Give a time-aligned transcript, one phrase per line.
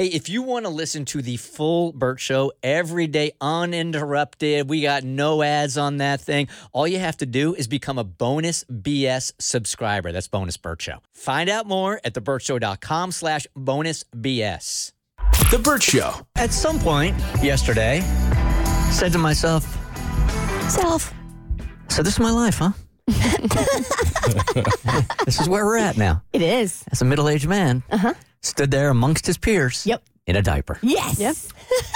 [0.00, 4.80] Hey, if you want to listen to the full Bert Show every day uninterrupted, we
[4.80, 6.48] got no ads on that thing.
[6.72, 10.10] All you have to do is become a bonus BS subscriber.
[10.10, 11.00] That's bonus Bert Show.
[11.12, 14.92] Find out more at thebertshow.com slash bonus BS.
[15.50, 16.26] The Bert Show.
[16.34, 18.00] At some point yesterday,
[18.90, 19.64] said to myself,
[20.70, 21.12] Self,
[21.88, 22.72] so this is my life, huh?
[25.26, 26.22] this is where we're at now.
[26.32, 26.84] It is.
[26.90, 28.14] As a middle-aged man, uh-huh.
[28.42, 30.02] Stood there amongst his peers Yep.
[30.26, 30.78] in a diaper.
[30.82, 31.18] Yes.
[31.20, 31.36] Yep.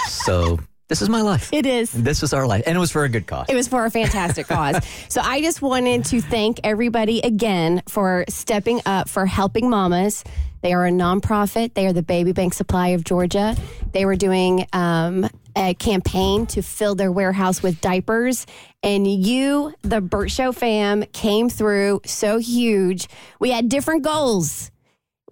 [0.09, 1.51] So this is my life.
[1.53, 1.91] It is.
[1.91, 2.63] This is our life.
[2.67, 3.47] And it was for a good cause.
[3.49, 4.77] It was for a fantastic cause.
[5.09, 10.25] So I just wanted to thank everybody again for stepping up for helping mamas.
[10.63, 11.75] They are a nonprofit.
[11.75, 13.55] They are the Baby Bank Supply of Georgia.
[13.93, 18.47] They were doing um, a campaign to fill their warehouse with diapers.
[18.83, 23.09] And you, the Bert Show fam, came through so huge.
[23.41, 24.71] We had different goals.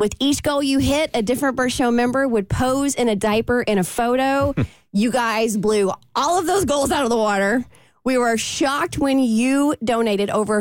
[0.03, 3.63] With each goal you hit, a different Bert Show member would pose in a diaper
[3.63, 4.53] in a photo.
[4.93, 7.65] you guys blew all of those goals out of the water.
[8.03, 10.61] We were shocked when you donated over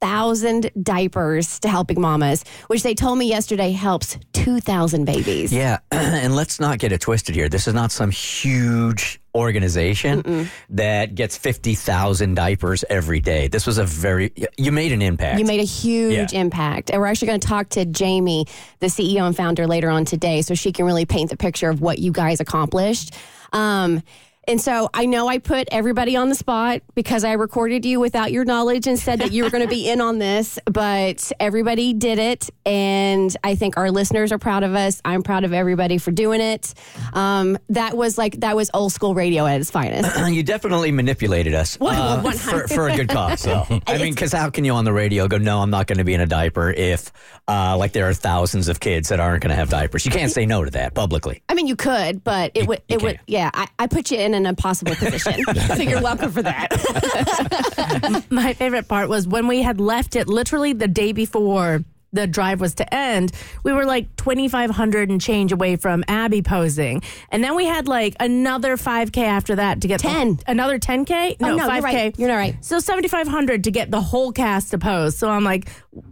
[0.00, 5.52] 52,000 diapers to Helping Mamas, which they told me yesterday helps 2,000 babies.
[5.52, 7.48] Yeah, and let's not get it twisted here.
[7.48, 13.48] This is not some huge organization that gets 50,000 diapers every day.
[13.48, 15.38] This was a very, you made an impact.
[15.38, 16.40] You made a huge Yeah.
[16.40, 16.90] impact.
[16.90, 18.46] And we're actually going to talk to Jamie,
[18.80, 21.80] the CEO and founder, later on today, so she can really paint the picture of
[21.80, 23.14] what you guys accomplished.
[23.52, 24.02] Um,
[24.48, 28.32] and so I know I put everybody on the spot because I recorded you without
[28.32, 31.92] your knowledge and said that you were going to be in on this, but everybody
[31.92, 32.48] did it.
[32.64, 35.02] And I think our listeners are proud of us.
[35.04, 36.72] I'm proud of everybody for doing it.
[37.12, 40.18] Um, that was like, that was old school radio at its finest.
[40.32, 43.40] you definitely manipulated us uh, for, for a good cause.
[43.40, 43.66] So.
[43.86, 46.04] I mean, because how can you on the radio go, no, I'm not going to
[46.04, 47.12] be in a diaper if,
[47.48, 50.06] uh, like, there are thousands of kids that aren't going to have diapers?
[50.06, 51.42] You can't say no to that publicly.
[51.50, 52.80] I mean, you could, but it would.
[52.88, 53.20] It would.
[53.26, 55.44] Yeah, I, I put you in an impossible position,
[55.76, 58.26] so you're welcome for that.
[58.30, 62.60] My favorite part was when we had left it literally the day before the drive
[62.60, 63.32] was to end,
[63.64, 67.02] we were like 2,500 and change away from Abby posing.
[67.30, 70.40] And then we had like another 5K after that to get the- 10.
[70.46, 71.36] another 10K?
[71.40, 71.74] Oh, No, no, 5K.
[71.74, 72.18] you're right.
[72.18, 72.64] You're not right.
[72.64, 75.18] So 7,500 to get the whole cast to pose.
[75.18, 75.68] So I'm like,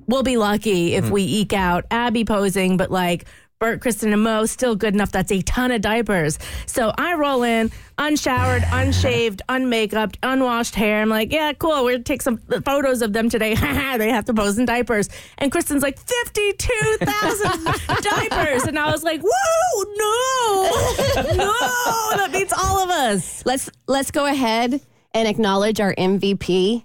[0.06, 1.14] we'll be lucky if mm-hmm.
[1.14, 3.26] we eke out Abby posing, but like,
[3.58, 5.10] Bert, Kristen, and Mo still good enough.
[5.12, 6.38] That's a ton of diapers.
[6.66, 11.00] So I roll in, unshowered, unshaved, unmakeuped, unwashed hair.
[11.00, 11.82] I'm like, yeah, cool.
[11.82, 13.54] We're gonna take some photos of them today.
[13.96, 15.08] they have to pose in diapers.
[15.38, 17.64] And Kristen's like, 52,000
[18.02, 18.64] diapers.
[18.64, 23.44] And I was like, whoa, no, no, that beats all of us.
[23.46, 24.82] let's let's go ahead
[25.14, 26.84] and acknowledge our MVP,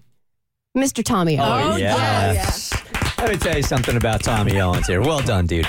[0.77, 1.03] Mr.
[1.03, 1.73] Tommy oh, Owens.
[1.73, 2.71] Oh, yes.
[3.21, 4.99] Let me tell you something about Tommy Owens here.
[4.99, 5.67] Well done, dude.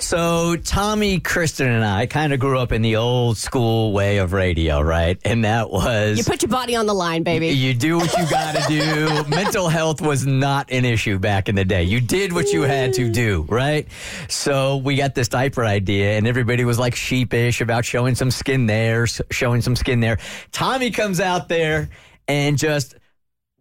[0.00, 4.32] So, Tommy, Kristen, and I kind of grew up in the old school way of
[4.32, 5.18] radio, right?
[5.24, 7.48] And that was You put your body on the line, baby.
[7.48, 9.24] you do what you got to do.
[9.28, 11.82] Mental health was not an issue back in the day.
[11.82, 13.86] You did what you had to do, right?
[14.28, 18.66] So we got this diaper idea, and everybody was like sheepish about showing some skin
[18.66, 20.18] there, showing some skin there.
[20.50, 21.90] Tommy comes out there
[22.26, 22.94] and just.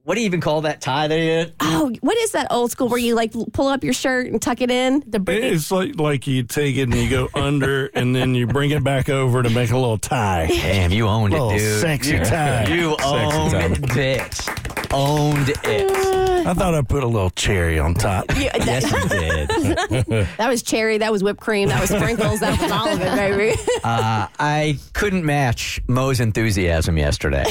[0.05, 1.47] What do you even call that tie there?
[1.61, 4.61] oh, what is that old school where you like pull up your shirt and tuck
[4.61, 5.03] it in?
[5.07, 8.45] The Britney It's like like you take it and you go under and then you
[8.45, 10.45] bring it back over to make a little tie.
[10.47, 11.81] Damn, you owned it, Little dude.
[11.81, 12.67] sexy you, tie.
[12.67, 13.51] You Sexy owned
[13.89, 13.99] tie.
[13.99, 14.64] it.
[14.93, 16.15] Owned it.
[16.47, 18.25] I thought I put a little cherry on top.
[18.35, 19.49] Yeah, Yes, that,
[19.99, 20.27] you did.
[20.37, 20.97] that was cherry.
[20.99, 21.69] That was whipped cream.
[21.69, 22.41] That was sprinkles.
[22.41, 23.59] That was all of it, baby.
[23.83, 27.43] Uh, I couldn't match Mo's enthusiasm yesterday,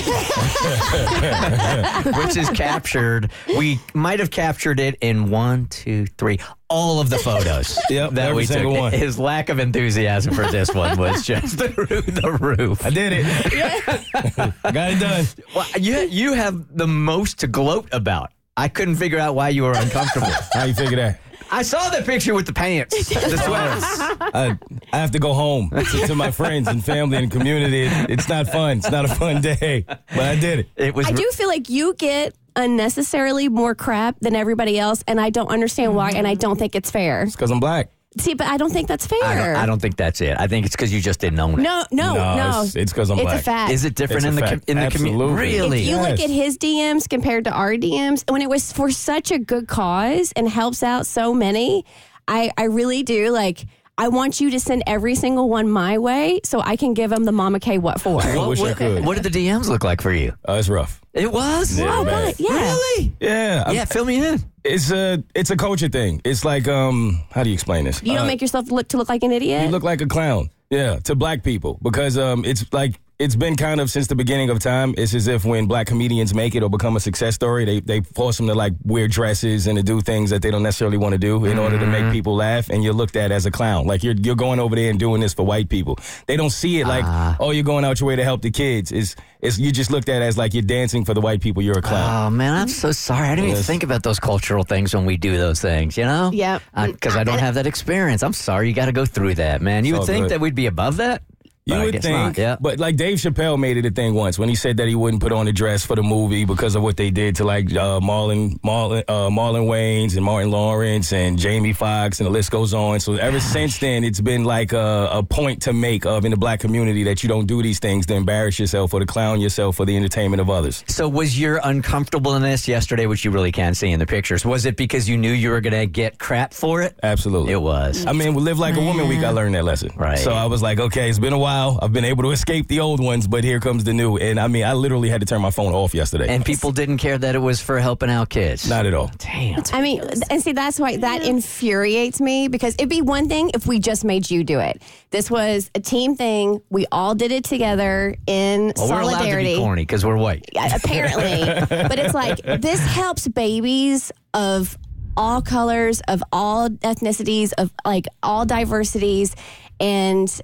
[2.18, 3.30] which is captured.
[3.56, 6.40] We might have captured it in one, two, three,
[6.74, 8.64] all of the photos Yep, that every we took.
[8.66, 8.92] one.
[8.92, 12.06] His lack of enthusiasm for this one was just the roof.
[12.06, 12.84] The roof.
[12.84, 13.24] I did it.
[14.74, 15.24] Got it done.
[15.54, 18.30] Well, you you have the most to gloat about.
[18.56, 20.28] I couldn't figure out why you were uncomfortable.
[20.52, 21.20] How you figure that?
[21.50, 24.00] I saw the picture with the pants, the sweats.
[24.32, 24.58] I,
[24.92, 27.82] I have to go home to, to my friends and family and community.
[27.82, 28.78] It- it's not fun.
[28.78, 30.68] It's not a fun day, but I did it.
[30.76, 31.06] It was.
[31.06, 35.48] I do feel like you get unnecessarily more crap than everybody else, and I don't
[35.48, 37.22] understand why, and I don't think it's fair.
[37.22, 37.90] It's because I'm black.
[38.16, 39.18] See, but I don't think that's fair.
[39.24, 40.36] I don't, I don't think that's it.
[40.38, 41.62] I think it's because you just didn't own it.
[41.64, 42.64] No, no, no.
[42.64, 43.40] it's- because I'm It's black.
[43.40, 43.72] a fact.
[43.72, 44.70] Is it different It's a in the com- fact.
[44.70, 45.24] in the community?
[45.24, 45.42] Absolutely.
[45.58, 45.80] Really?
[45.82, 49.32] If you look at his DMs compared to our DMs, when it was for such
[49.32, 51.84] a good cause and helps out so many,
[52.28, 53.66] I, I really do like.
[53.96, 57.22] I want you to send every single one my way so I can give them
[57.24, 58.20] the Mama K what for.
[58.24, 59.04] I wish I what, could.
[59.04, 60.34] what did the DMs look like for you?
[60.48, 61.00] Uh, it's rough.
[61.14, 61.78] It was.
[61.78, 62.36] Yeah, oh, bad.
[62.36, 62.52] God, yeah.
[62.72, 63.12] Really?
[63.20, 64.40] Yeah, I'm- Yeah, fill me in.
[64.64, 66.20] It's a it's a culture thing.
[66.24, 68.02] It's like um, how do you explain this?
[68.02, 69.62] You don't Uh, make yourself look to look like an idiot.
[69.62, 70.50] You look like a clown.
[70.70, 74.50] Yeah, to black people because um, it's like it's been kind of since the beginning
[74.50, 74.94] of time.
[74.98, 78.00] It's as if when black comedians make it or become a success story, they they
[78.00, 81.12] force them to like wear dresses and to do things that they don't necessarily want
[81.12, 82.12] to do in order to make mm-hmm.
[82.12, 83.86] people laugh, and you're looked at as a clown.
[83.86, 85.98] Like you're you're going over there and doing this for white people.
[86.26, 87.36] They don't see it like ah.
[87.38, 88.90] oh you're going out your way to help the kids.
[88.90, 91.62] Is is you just looked at as like you're dancing for the white people.
[91.62, 92.26] You're a clown.
[92.26, 93.28] Oh man, I'm so sorry.
[93.28, 95.96] I didn't even think about those cultural things when we do those things.
[95.96, 96.30] You know?
[96.32, 96.62] Yep.
[96.74, 98.22] Uh, because I don't have that experience.
[98.22, 98.68] I'm sorry.
[98.68, 99.84] You got to go through that, man.
[99.84, 100.30] You It's would think good.
[100.32, 101.22] that we'd be above that.
[101.66, 102.56] You would think, not, yeah.
[102.60, 105.22] but like Dave Chappelle made it a thing once when he said that he wouldn't
[105.22, 108.00] put on a dress for the movie because of what they did to like uh,
[108.00, 112.74] Marlon, Marlon, uh, Marlon Wayans and Martin Lawrence and Jamie Foxx and the list goes
[112.74, 113.00] on.
[113.00, 116.36] So ever since then, it's been like a, a point to make of in the
[116.36, 119.76] black community that you don't do these things to embarrass yourself or to clown yourself
[119.76, 120.84] for the entertainment of others.
[120.88, 124.76] So was your uncomfortableness yesterday, which you really can't see in the pictures, was it
[124.76, 126.94] because you knew you were going to get crap for it?
[127.02, 127.54] Absolutely.
[127.54, 128.04] It was.
[128.04, 129.24] I mean, we live like a woman week.
[129.24, 129.92] I learned that lesson.
[129.96, 130.18] Right.
[130.18, 131.53] So I was like, okay, it's been a while.
[131.80, 134.16] I've been able to escape the old ones, but here comes the new.
[134.16, 136.28] And I mean, I literally had to turn my phone off yesterday.
[136.28, 138.68] And people didn't care that it was for helping out kids.
[138.68, 139.10] not at all.
[139.18, 139.62] Damn.
[139.72, 143.66] I mean, and see, that's why that infuriates me because it'd be one thing if
[143.66, 144.82] we just made you do it.
[145.10, 146.60] This was a team thing.
[146.70, 149.54] We all did it together in Well, we're allowed to solidarity.
[149.54, 150.44] be corny because we're white.
[150.52, 151.44] Yeah, apparently.
[151.88, 154.76] but it's like this helps babies of
[155.16, 159.36] all colors, of all ethnicities, of like all diversities,
[159.78, 160.40] and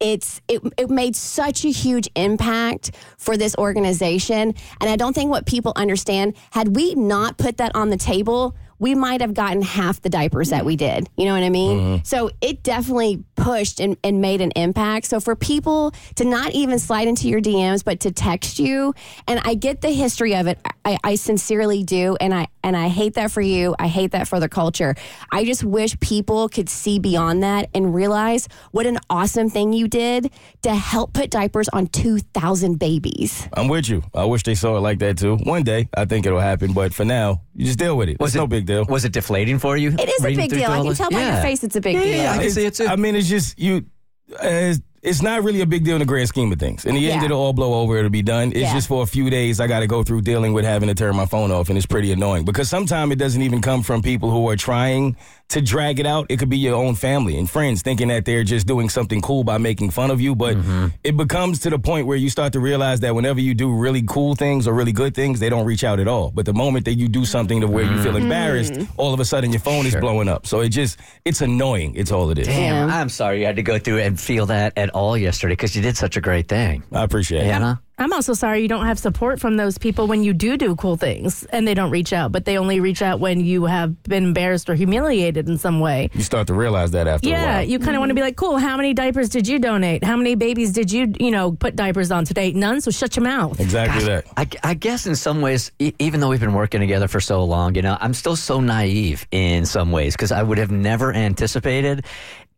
[0.00, 4.54] it's it, it made such a huge impact for this organization.
[4.80, 8.56] And I don't think what people understand had we not put that on the table.
[8.78, 11.08] We might have gotten half the diapers that we did.
[11.16, 11.78] You know what I mean?
[11.78, 12.04] Mm-hmm.
[12.04, 15.06] So it definitely pushed and, and made an impact.
[15.06, 18.94] So for people to not even slide into your DMs, but to text you,
[19.26, 20.58] and I get the history of it.
[20.84, 23.74] I, I sincerely do, and I and I hate that for you.
[23.78, 24.94] I hate that for the culture.
[25.30, 29.88] I just wish people could see beyond that and realize what an awesome thing you
[29.88, 30.30] did
[30.62, 33.48] to help put diapers on two thousand babies.
[33.52, 34.02] I'm with you.
[34.14, 35.36] I wish they saw it like that too.
[35.36, 38.18] One day, I think it'll happen, but for now, you just deal with it.
[38.20, 38.84] Was it's no big deal.
[38.86, 39.90] Was it deflating for you?
[39.98, 40.70] It is a reading big through deal.
[40.70, 40.98] I all can this?
[40.98, 41.42] tell by your Yeah.
[41.42, 42.16] face it's a big Yeah, deal.
[42.16, 42.86] yeah, I can see it too.
[42.86, 43.84] I mean, it's just you.
[44.40, 46.84] Uh, it's not really a big deal in the grand scheme of things.
[46.84, 47.26] In the end, Yeah.
[47.26, 47.96] it'll all blow over.
[47.98, 48.48] It'll be done.
[48.50, 48.74] It's Yeah.
[48.74, 49.60] just for a few days.
[49.60, 51.86] I got to go through dealing with having to turn my phone off, and it's
[51.86, 55.16] pretty annoying because sometimes it doesn't even come from people who are trying
[55.50, 56.26] to drag it out.
[56.30, 59.44] It could be your own family and friends thinking that they're just doing something cool
[59.44, 60.34] by making fun of you.
[60.34, 60.86] But Mm-hmm.
[61.04, 64.02] it becomes to the point where you start to realize that whenever you do really
[64.06, 66.30] cool things or really good things, they don't reach out at all.
[66.34, 68.02] But the moment that you do something to where you Mm-hmm.
[68.02, 70.46] feel embarrassed, all of a sudden your phone is blowing up.
[70.46, 71.92] So it just, it's annoying.
[71.94, 72.46] It's all it is.
[72.46, 75.74] Damn, I'm sorry you had to go through and feel that at all yesterday because
[75.76, 76.82] you did such a great thing.
[76.92, 77.50] I appreciate it.
[77.50, 77.80] Anna?
[77.96, 80.96] I'm also sorry you don't have support from those people when you do do cool
[80.96, 84.24] things and they don't reach out, but they only reach out when you have been
[84.24, 86.10] embarrassed or humiliated in some way.
[86.12, 88.34] You start to realize that after a Yeah, you kind of want to be like,
[88.34, 90.02] cool, how many diapers did you donate?
[90.02, 92.50] How many babies did you, you know, put diapers on today?
[92.52, 93.60] None, so shut your mouth.
[93.60, 94.24] exactly that.
[94.36, 97.44] I, I guess in some ways, e- even though we've been working together for so
[97.44, 101.12] long, you know, I'm still so naive in some ways because I would have never
[101.12, 102.04] anticipated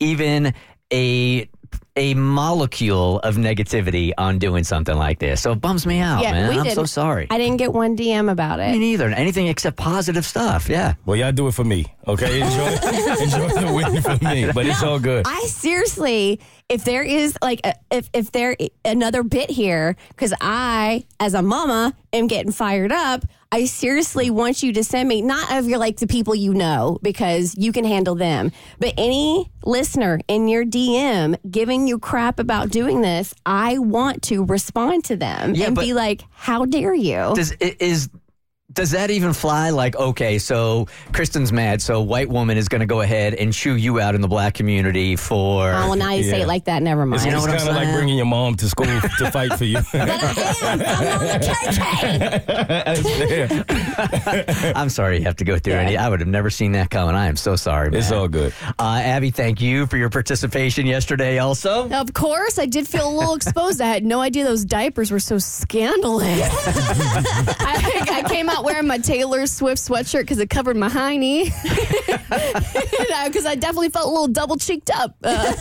[0.01, 0.55] even
[0.93, 1.49] a
[1.97, 5.41] a molecule of negativity on doing something like this.
[5.43, 6.51] So it bums me out, man.
[6.51, 6.75] we I'm did.
[6.75, 7.27] so sorry.
[7.31, 8.71] I didn't get one DM about it.
[8.73, 9.09] Me neither.
[9.09, 10.69] Anything except positive stuff.
[10.69, 10.95] Yeah.
[11.07, 12.41] Well, y'all do it for me, okay?
[12.43, 12.67] Enjoy,
[13.23, 15.27] enjoy the win for me, but it's all good.
[15.27, 21.05] I seriously, if there is like, a, if if there another bit here, because I,
[21.19, 23.25] as a mama, am getting fired up.
[23.57, 26.99] I seriously want you to send me not of your like the people you know
[27.01, 32.69] because you can handle them, but any listener in your DM giving you crap about
[32.69, 37.33] doing this, I want to respond to them Yeah, and be like, "How dare you?"
[37.35, 38.11] Does is
[38.77, 39.71] does that even fly?
[39.71, 43.75] Like, okay, so Kristen's mad, so white woman is going to go ahead and chew
[43.75, 45.73] you out in the black community for.
[45.73, 46.83] Oh, well, now you say it like that.
[46.83, 47.25] Never mind.
[47.25, 49.79] You know it's kind of like bringing your mom to school to fight for you.
[49.93, 50.15] but I
[50.63, 50.81] am.
[50.81, 51.39] I'm on the
[53.67, 53.86] KK.
[54.77, 55.97] I'm sorry you have to go through any.
[55.97, 57.15] I would have never seen that coming.
[57.15, 57.91] I am so sorry.
[57.91, 58.01] Man.
[58.01, 58.53] It's all good.
[58.79, 61.39] Uh, Abby, thank you for your participation yesterday.
[61.39, 63.81] Also, Of course, I did feel a little exposed.
[63.81, 66.27] I had no idea those diapers were so scandalous.
[67.61, 71.51] I, I came out wearing my Taylor Swift sweatshirt because it covered my hiney.
[73.27, 75.53] Because I definitely felt a little double cheeked up uh,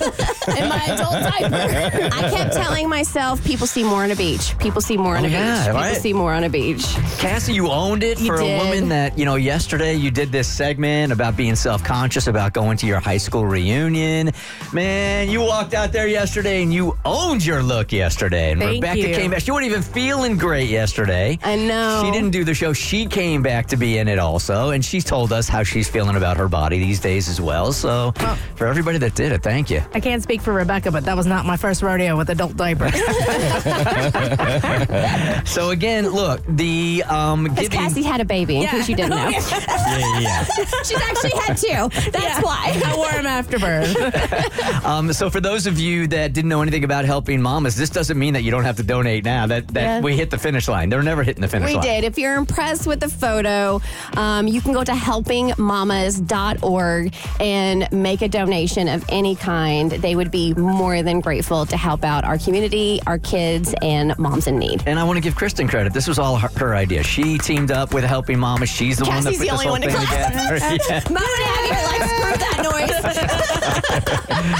[0.57, 2.09] in my adult diaper.
[2.15, 4.57] I kept telling myself, people see more on a beach.
[4.59, 5.65] People see more on Oh, a yeah, beach.
[5.67, 5.97] People right.
[5.97, 6.85] see more on a beach.
[7.17, 9.35] Cassie, you owned it You for a woman that you know.
[9.35, 14.31] Yesterday, you did this segment about being self-conscious about going to your high school reunion.
[14.73, 18.51] Man, you walked out there yesterday and you owned your look yesterday.
[18.51, 19.15] And Thank Rebecca you.
[19.15, 19.41] came back.
[19.41, 21.37] She wasn't even feeling great yesterday.
[21.43, 22.01] I know.
[22.03, 22.73] She didn't do the show.
[22.73, 26.15] She came back to be in it also, and she told us how she's feeling
[26.15, 27.71] about her body these days as well.
[27.73, 28.13] So,
[28.55, 29.81] for everybody that did it, thank you.
[29.93, 32.93] I can't speak for Rebecca, but that was not my first rodeo with adult diapers.
[35.45, 37.79] So again, look, the um, Because giving.
[37.79, 39.29] Cassie had a baby, in case you didn't know.
[39.29, 40.43] yeah, yeah.
[40.83, 41.89] She's actually had two.
[42.11, 42.79] That's why.
[42.85, 43.95] I wore them after birth.
[44.85, 48.19] Um, so for those of you that didn't know anything about helping mamas, this doesn't
[48.19, 49.47] mean that you don't have to donate now.
[49.47, 49.99] That that Yeah.
[50.01, 50.89] we hit the finish line.
[50.89, 51.81] They're never hitting the finish We line.
[51.83, 52.03] We did.
[52.03, 53.81] If you're impressed with the photo,
[54.15, 59.89] um, you can go to helpingmamas.org and make a donation of any kind.
[59.91, 64.45] They would be more than grateful to help out our community, our kids, and moms
[64.47, 64.83] in need.
[64.85, 65.93] And I want to give Kristen credit.
[65.93, 67.01] This was all her, her idea.
[67.03, 68.65] She teamed up with Helping Mama.
[68.65, 70.35] She's the Cassie's one that put the this only whole one to thing together.
[70.89, 71.01] Yeah.
[71.09, 73.01] Mom and Abby are like, screw that noise.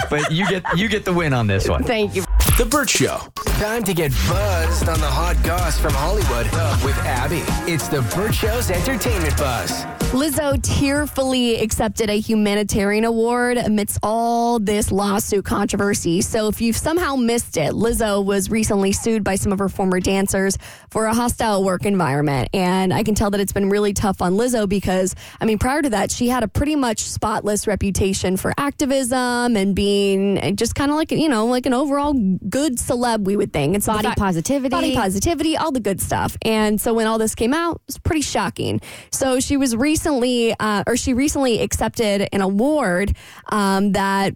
[0.09, 1.83] But you get you get the win on this one.
[1.83, 2.24] Thank you.
[2.57, 3.19] The Bert Show.
[3.59, 6.45] Time to get buzzed on the hot goss from Hollywood
[6.85, 7.43] with Abby.
[7.69, 9.83] It's the Bert Show's entertainment buzz.
[10.15, 16.21] Lizzo tearfully accepted a humanitarian award amidst all this lawsuit controversy.
[16.21, 19.99] So, if you've somehow missed it, Lizzo was recently sued by some of her former
[19.99, 20.57] dancers
[20.89, 22.49] for a hostile work environment.
[22.53, 25.81] And I can tell that it's been really tough on Lizzo because, I mean, prior
[25.81, 30.91] to that, she had a pretty much spotless reputation for activism and being just kind
[30.91, 32.13] of like, you know, like an overall
[32.49, 33.75] good celeb, we would think.
[33.75, 34.69] It's Body positivity.
[34.69, 36.37] Body positivity, all the good stuff.
[36.41, 38.81] And so when all this came out, it was pretty shocking.
[39.11, 43.15] So she was recently, uh, or she recently accepted an award
[43.49, 44.35] um, that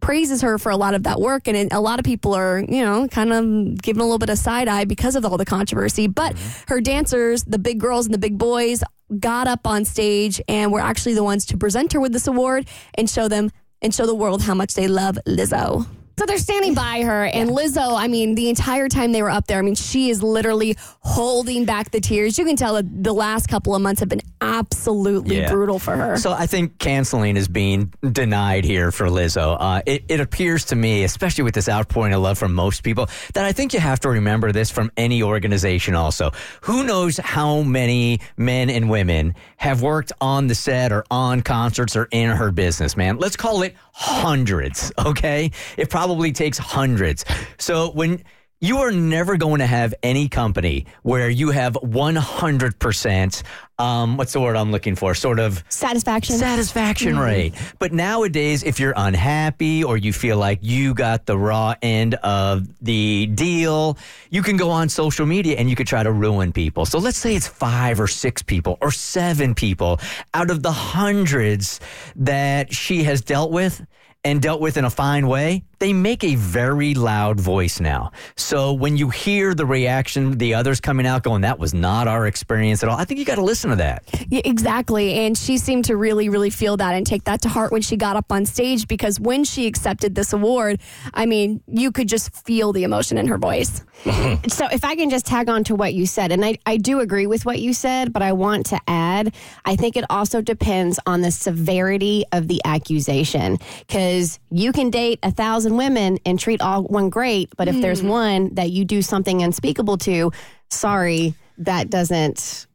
[0.00, 2.58] praises her for a lot of that work and it, a lot of people are
[2.58, 5.44] you know kind of giving a little bit of side eye because of all the
[5.44, 8.82] controversy but her dancers the big girls and the big boys
[9.20, 12.66] got up on stage and were actually the ones to present her with this award
[12.94, 13.48] and show them
[13.80, 15.86] and show the world how much they love Lizzo
[16.18, 19.46] so they're standing by her and Lizzo I mean the entire time they were up
[19.46, 23.12] there I mean she is literally holding back the tears you can tell that the
[23.12, 25.50] last couple of months have been absolutely Yeah.
[25.50, 29.56] brutal for her So I think canceling is being denied here for Lizzo.
[29.58, 33.08] Uh, it, it appears to me, especially with this outpouring of love from most people,
[33.34, 36.32] that I think you have to remember this from any organization also.
[36.62, 41.96] Who knows how many men and women have worked on the set or on concerts
[41.96, 43.18] or in her business, man?
[43.18, 45.50] Let's call it hundreds, okay?
[45.76, 47.24] It probably takes hundreds.
[47.58, 48.22] So when
[48.62, 53.42] you are never going to have any company where you have 100%,
[53.80, 55.14] um, what's the word I'm looking for?
[55.16, 57.54] Sort of satisfaction satisfaction rate.
[57.80, 62.68] But nowadays, if you're unhappy or you feel like you got the raw end of
[62.80, 63.98] the deal,
[64.30, 66.86] you can go on social media and you could try to ruin people.
[66.86, 69.98] So let's say it's five or six people or seven people
[70.34, 71.80] out of the hundreds
[72.14, 73.84] that she has dealt with
[74.24, 78.12] and dealt with in a fine way, they make a very loud voice now.
[78.36, 82.24] So when you hear the reaction, the others coming out going, that was not our
[82.28, 84.04] experience at all, I think you got to listen to that.
[84.28, 85.14] Yeah, exactly.
[85.14, 87.96] And she seemed to really, really feel that and take that to heart when she
[87.96, 90.80] got up on stage because when she accepted this award,
[91.14, 93.82] I mean, you could just feel the emotion in her voice.
[94.48, 97.00] So if I can just tag on to what you said, and I, I do
[97.00, 99.34] agree with what you said, but I want to add,
[99.64, 103.58] I think it also depends on the severity of the accusation.
[103.78, 108.02] Because you can date a thousand women and treat all one great, but if there's
[108.02, 108.08] mm.
[108.08, 110.32] one that you do something unspeakable to,
[110.70, 112.66] sorry, that doesn't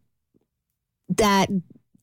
[1.10, 1.50] that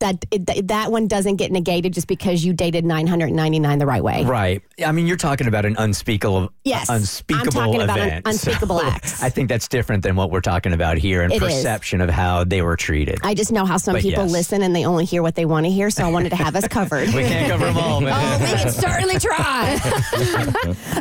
[0.05, 4.23] that it, that one doesn't get negated just because you dated 999 the right way.
[4.25, 4.61] Right.
[4.85, 6.91] I mean, you're talking about an unspeakable, Yes.
[6.91, 8.27] I'm unspeakable talking about an event.
[8.29, 9.23] unspeakable So acts.
[9.23, 11.43] I think that's different than what we're talking about here and It is.
[11.43, 13.19] perception of how they were treated.
[13.23, 14.33] I just know how some But people yes.
[14.33, 16.55] listen and they only hear what they want to hear, so I wanted to have
[16.55, 17.09] us covered.
[17.15, 18.13] we can't cover them all, man.
[18.15, 19.81] Oh, we can certainly try.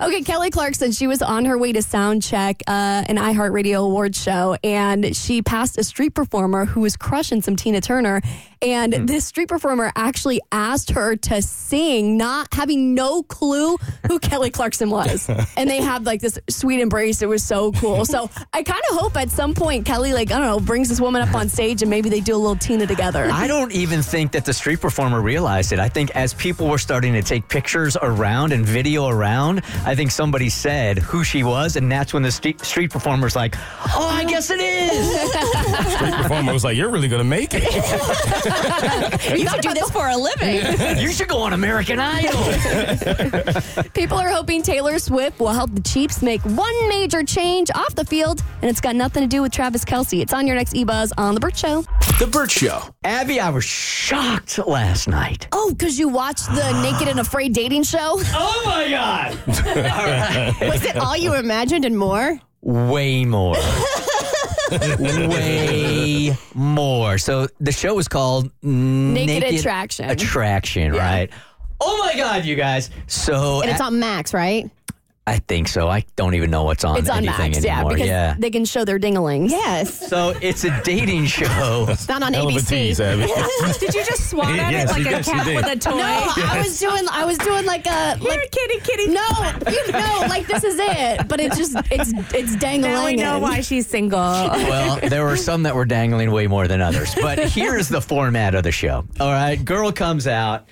[0.01, 4.21] Okay, Kelly Clarkson, she was on her way to sound check uh, an iHeartRadio Awards
[4.21, 8.21] show, and she passed a street performer who was crushing some Tina Turner.
[8.61, 9.05] And Hmm.
[9.05, 14.89] this street performer actually asked her to sing, not having no clue who Kelly Clarkson
[14.89, 15.29] was.
[15.55, 17.21] And they had like this sweet embrace.
[17.21, 18.05] It was so cool.
[18.05, 20.99] So I kind of hope at some point Kelly, like, I don't know, brings this
[20.99, 23.29] woman up on stage and maybe they do a little Tina together.
[23.31, 25.79] I don't even think that the street performer realized it.
[25.79, 30.11] I think as people were starting to take pictures around and video around, I think
[30.11, 33.55] somebody said who she was, and that's when the street, street performer's like,
[33.95, 37.63] "Oh, I guess it is." Street performer was like, "You're really gonna make it."
[39.37, 40.97] you should do this for a living.
[41.03, 42.41] you should go on American Idol.
[43.93, 48.05] People are hoping Taylor Swift will help the Chiefs make one major change off the
[48.05, 50.21] field, and it's got nothing to do with Travis Kelce.
[50.21, 51.83] It's on your next E Buzz on The Bert Show.
[52.19, 52.81] The Bert Show.
[53.03, 55.47] Abby, I was shocked last night.
[55.51, 58.15] Oh, because you watched the Naked and Afraid dating show?
[58.17, 59.37] Oh my god!
[59.47, 62.39] all right, Was it all you imagined and more?
[62.61, 63.55] way more.
[64.99, 67.17] Way more.
[67.17, 70.09] So the show was called Naked, Attraction.
[70.09, 71.29] Attraction, right?
[71.81, 72.89] Oh my god, you guys!
[73.07, 74.69] So And it's on Max, right?
[75.25, 75.87] I think so.
[75.87, 77.93] I don't even know what's on It's on anything Max, yeah, anymore.
[77.93, 78.35] because yeah.
[78.37, 79.51] they can show their dinglings.
[79.51, 80.09] Yes.
[80.09, 81.85] So it's a dating show.
[81.93, 82.67] It's not on Hell of a ABC.
[82.67, 83.21] tease, Abby.
[83.79, 85.55] Did you just swat at Yes, it like you a you cat did.
[85.55, 85.95] with a toy?
[85.97, 87.03] No, I was doing.
[87.09, 88.51] I was doing like a Here, like.
[88.51, 89.07] kitty, kitty.
[89.07, 89.21] No,
[89.71, 92.91] you know, like this is it, but it's just it's it's dangling.
[92.91, 94.19] Now we know why she's single.
[94.19, 97.15] Well, there were some that were dangling way more than others.
[97.15, 99.05] But here's the format of the show.
[99.21, 100.65] All right, girl comes out.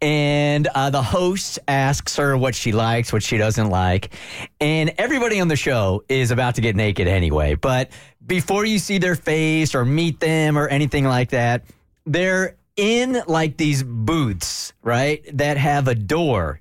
[0.00, 4.14] And uh, the host asks her what she likes, what she doesn't like.
[4.60, 7.56] And everybody on the show is about to get naked anyway.
[7.56, 7.90] But
[8.24, 11.64] before you see their face or meet them or anything like that,
[12.06, 15.24] they're in like these booths, right?
[15.36, 16.60] That have a door.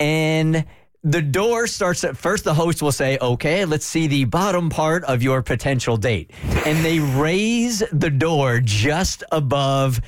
[0.00, 0.64] And
[1.04, 5.04] the door starts at first, the host will say, Okay, let's see the bottom part
[5.04, 6.30] of your potential date.
[6.64, 10.00] And they raise the door just above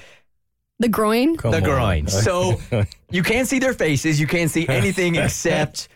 [0.84, 1.36] the groin.
[1.36, 1.62] Come the on.
[1.64, 2.06] groin.
[2.08, 2.60] So
[3.10, 4.20] you can't see their faces.
[4.20, 5.88] You can't see anything except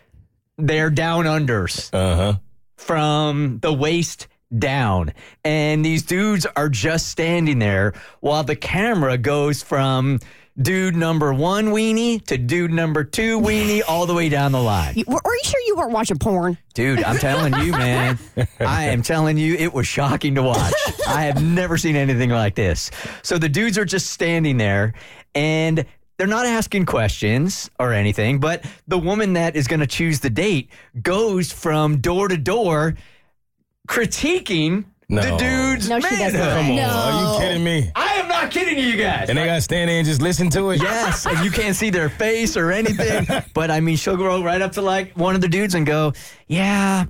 [0.56, 2.34] their down unders Uh huh.
[2.76, 5.12] from the waist down.
[5.44, 10.20] And these dudes are just standing there while the camera goes from
[10.60, 14.94] dude number one weenie to dude number two weenie all the way down the line.
[14.96, 16.58] You- Were, are you sure you weren't watching porn?
[16.74, 18.18] Dude, I'm telling you, man.
[18.60, 20.72] I am telling you, it was shocking to watch.
[21.06, 22.90] I have never seen anything like this.
[23.22, 24.94] So the dudes are just standing there
[25.34, 25.84] and
[26.16, 30.30] they're not asking questions or anything, but the woman that is going to choose the
[30.30, 32.94] date goes from door to door
[33.88, 35.22] critiquing No.
[35.22, 36.38] the dude's No, she doesn't.
[36.38, 36.52] manhood.
[36.58, 36.76] Come on.
[36.76, 36.88] No.
[36.88, 37.90] Are you kidding me?
[37.96, 39.30] I am not kidding you guys.
[39.30, 40.82] And they got to stand there and just listen to it?
[40.82, 43.26] Yes, and you can't see their face or anything.
[43.54, 46.12] But I mean, she'll go right up to like one of the dudes and go,
[46.46, 47.06] "Yeah,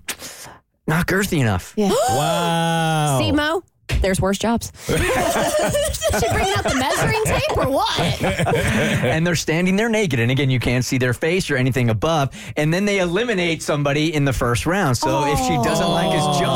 [0.87, 1.91] not girthy enough." Yeah.
[1.91, 3.19] Wow.
[3.21, 3.63] See, Mo?
[4.01, 4.71] There's worse jobs.
[4.89, 8.01] She bringing out the measuring tape or what?
[8.23, 10.19] and they're standing there naked.
[10.21, 12.31] And again, you can't see their face or anything above.
[12.57, 14.97] And then they eliminate somebody in the first round.
[14.97, 16.49] So if she doesn't like his jump,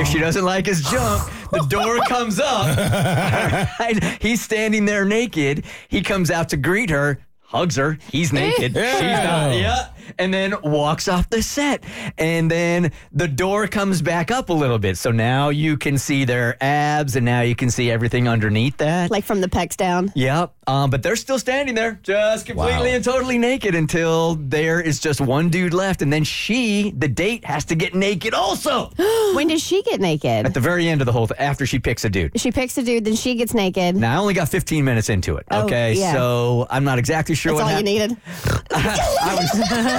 [0.00, 2.76] if she doesn't like his junk, the door comes up.
[3.80, 4.02] Right?
[4.20, 5.64] He's standing there naked.
[5.88, 7.20] He comes out to greet her.
[7.40, 7.98] Hugs her.
[8.10, 8.74] He's naked.
[8.74, 9.54] She's not.
[9.56, 9.88] Yeah.
[10.18, 11.84] And then walks off the set.
[12.18, 14.96] And then the door comes back up a little bit.
[14.98, 19.10] So now you can see their abs and now you can see everything underneath that.
[19.10, 20.12] Like from the pecs down.
[20.14, 20.52] Yep.
[20.66, 22.94] Um, but they're still standing there, just completely Wow.
[22.96, 26.00] and totally naked until there is just one dude left.
[26.02, 28.90] And then she, the date, has to get naked also.
[29.34, 30.46] when does she get naked?
[30.46, 32.38] At the very end of the whole thing, after she picks a dude.
[32.40, 33.96] She picks a dude, then she gets naked.
[33.96, 35.46] Now, I only got 15 minutes into it.
[35.50, 35.94] Oh, Okay.
[35.94, 36.12] yeah.
[36.12, 38.18] So I'm not exactly sure That's what all you happened.
[38.20, 38.60] needed.
[38.72, 39.50] I was,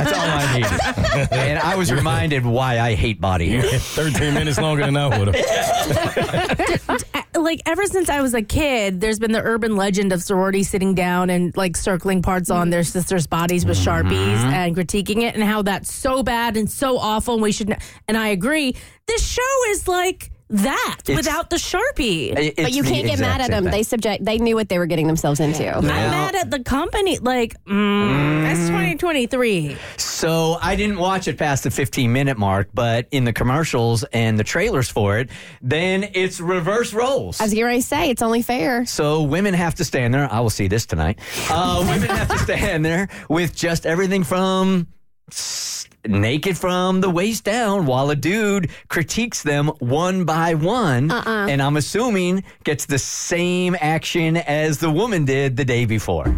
[0.04, 1.32] that's all I needed.
[1.32, 3.64] and I was reminded why I hate body hair.
[3.80, 7.06] 13 minutes longer than I would have.
[7.36, 10.96] like ever since I was a kid, there's been the urban legend of sorority sitting
[10.96, 14.50] down and like circling parts on their sisters' bodies with sharpies mm-hmm.
[14.50, 17.36] and critiquing it, and how that's so bad and so awful.
[17.36, 17.72] And we should.
[17.72, 18.76] n- And I agree.
[19.08, 22.38] This show is like that It's- without the Sharpie.
[22.38, 23.64] It- But you can't get mad at them.
[23.64, 23.72] thing.
[23.72, 24.24] They subject.
[24.26, 25.76] They knew what they were getting themselves into.
[25.78, 27.18] I'm mad at the company.
[27.20, 29.78] Like, mm, that's 2023.
[29.98, 34.38] So I didn't watch it past the 15 minute mark, but in the commercials and
[34.38, 35.30] the trailers for it,
[35.62, 37.40] then it's reverse roles.
[37.42, 38.86] As you getting ready to say it's only fair.
[38.86, 40.32] So women have to stand there.
[40.32, 41.20] I will see this tonight.
[41.50, 44.88] Uh, women have to stand there with just everything from
[45.32, 51.62] s- naked from the waist down, while a dude critiques them one by one, and
[51.62, 56.36] I'm assuming gets the same action as the woman did the day before.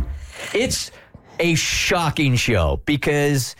[0.54, 0.91] It's
[1.39, 3.56] a shocking show because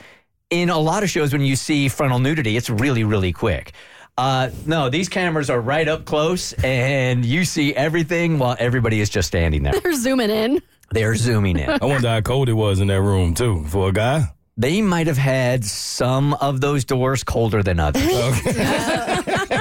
[0.50, 3.74] in a lot of shows when you see frontal nudity, it's really, really quick.
[4.16, 9.10] Uh, no, these cameras are right up close, and you see everything while everybody is
[9.10, 9.74] just standing there.
[9.84, 10.62] They're zooming in.
[10.92, 11.70] They're zooming in.
[11.70, 14.26] I wonder how cold it was in that room too for a guy.
[14.56, 18.04] They might have had some of those doors colder than others.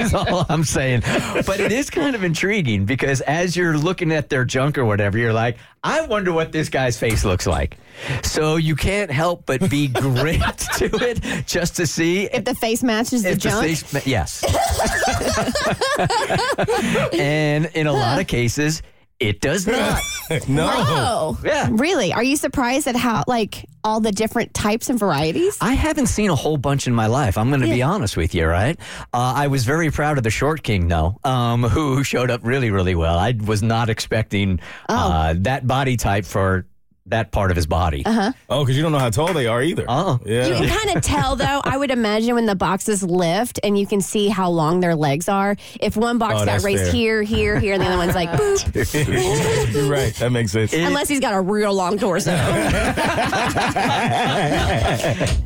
[0.00, 1.02] is all I'm saying.
[1.46, 5.16] But it is kind of intriguing because as you're looking at their junk or whatever,
[5.16, 7.76] you're like, I wonder what this guy's face looks like.
[8.24, 12.82] So you can't help but be gripped to it just to see If the face
[12.82, 14.42] matches the if the junk, face- yes.
[17.14, 18.82] and in a lot of cases,
[19.20, 20.00] it does not.
[20.48, 20.68] no.
[20.72, 21.68] oh, Yeah.
[21.70, 22.12] really?
[22.12, 25.56] Are you surprised at how like all the different types and varieties?
[25.60, 27.36] I haven't seen a whole bunch in my life.
[27.38, 28.78] I'm going to be honest with you, right?
[29.12, 32.70] Uh, I was very proud of the Short King, though, um, who showed up really,
[32.70, 33.18] really well.
[33.18, 36.66] I was not expecting uh, that body type for
[37.10, 38.04] that part of his body.
[38.04, 38.32] Uh-huh.
[38.48, 39.84] Oh, because you don't know how tall they are either.
[39.88, 40.18] Oh.
[40.24, 40.46] yeah.
[40.46, 41.60] You can kind of tell, though.
[41.64, 45.28] I would imagine when the boxes lift and you can see how long their legs
[45.28, 45.56] are.
[45.80, 46.92] If one box Oh, got raised fair.
[46.92, 49.72] here, here, here, and the other one's like, boop.
[49.74, 50.14] You're right.
[50.14, 50.72] That makes sense.
[50.72, 52.30] Unless he's got a real long torso.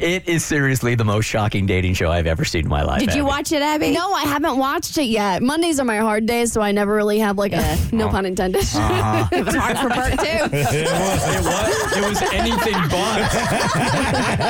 [0.00, 3.00] It is seriously the most shocking dating show I've ever seen in my life.
[3.00, 3.92] Did you watch it, Abby?
[3.92, 5.42] No, I haven't watched it yet.
[5.42, 8.62] Mondays are my hard days, so I never really have like a no pun intended.
[9.34, 10.56] It was hard for Bert, too.
[10.56, 11.34] It was.
[11.34, 11.46] It was
[12.32, 13.30] anything but.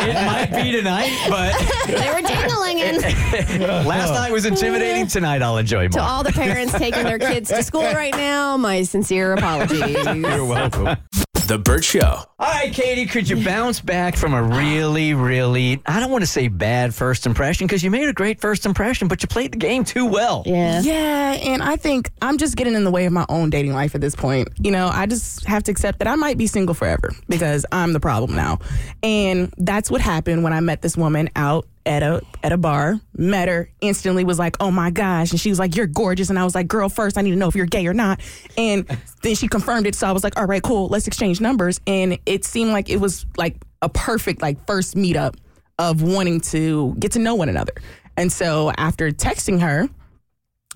[0.07, 1.55] it might be tonight, but
[1.87, 3.01] They were ding-a-linging.
[3.87, 5.07] last night was intimidating.
[5.07, 5.91] Tonight I'll enjoy more.
[5.91, 10.05] To all the parents taking their kids to school right now, my sincere apologies.
[10.15, 10.97] You're welcome.
[11.47, 12.01] The Bert Show.
[12.01, 16.27] All right, Katie, could you bounce back from a really, really, I don't want to
[16.27, 19.59] say bad first impression because you made a great first impression, but you played the
[19.59, 20.43] game too well.
[20.47, 20.81] Yeah.
[20.81, 23.95] Yeah, and I think I'm just getting in the way of my own dating life
[23.95, 24.49] at this point.
[24.59, 27.93] You know, I just have to accept that I might be single forever because I'm
[27.93, 28.59] the problem now.
[29.03, 33.01] And that's what happened when I met this woman out at a at a bar,
[33.17, 36.39] met her, instantly was like, "Oh my gosh." And she was like, "You're gorgeous." And
[36.39, 38.21] I was like, "Girl, first I need to know if you're gay or not."
[38.57, 38.87] And
[39.23, 40.89] then she confirmed it, so I was like, "All right, cool.
[40.89, 45.35] Let's exchange numbers." And it seemed like it was like a perfect like first meetup
[45.79, 47.75] of wanting to get to know one another.
[48.17, 49.89] And so after texting her,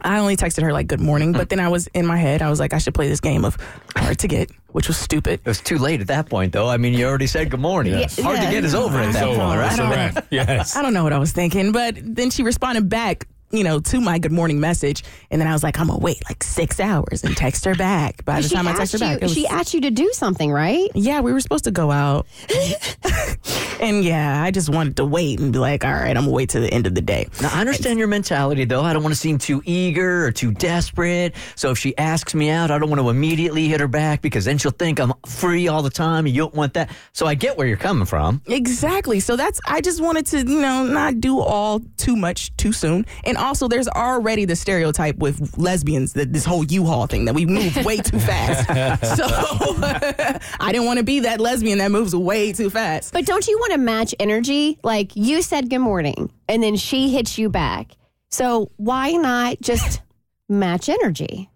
[0.00, 1.50] I only texted her like good morning, but mm.
[1.50, 3.56] then I was in my head, I was like, I should play this game of
[3.96, 5.40] hard to get, which was stupid.
[5.44, 6.68] It was too late at that point, though.
[6.68, 7.94] I mean, you already said good morning.
[7.94, 8.18] Yes.
[8.20, 10.14] Hard to get is over at that point, It's a right?
[10.14, 10.26] wrap.
[10.30, 10.76] Yes.
[10.76, 14.00] I don't know what I was thinking, but then she responded back, you know, to
[14.00, 15.02] my good morning message.
[15.30, 18.24] And then I was like, I'm gonna wait like six hours and text her back.
[18.24, 19.80] By the She time I asked, texted her back, you, it was, she asked you
[19.82, 20.88] to do something, right?
[20.94, 22.26] yeah, we were supposed to go out.
[23.80, 26.50] and yeah, I just wanted to wait and be like, all right, I'm gonna wait
[26.50, 27.26] to the end of the day.
[27.40, 28.82] Now, I understand your mentality, though.
[28.82, 31.34] I don't want to seem too eager or too desperate.
[31.54, 34.44] So if she asks me out, I don't want to immediately hit her back because
[34.44, 36.90] then she'll think I'm free all the time and you don't want that.
[37.12, 38.42] So I get where you're coming from.
[38.46, 39.20] Exactly.
[39.20, 43.06] So that's I just wanted to, you know, not do all too much too soon.
[43.24, 47.46] And also there's already the stereotype with lesbians that this whole U-Haul thing that we
[47.46, 48.66] move way too fast.
[49.16, 49.24] so
[50.60, 53.12] I didn't want to be that lesbian that moves way too fast.
[53.12, 54.78] But don't you want to match energy?
[54.82, 57.92] Like you said good morning, and then she hits you back.
[58.30, 60.00] So why not just
[60.48, 61.48] match energy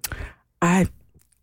[0.61, 0.87] I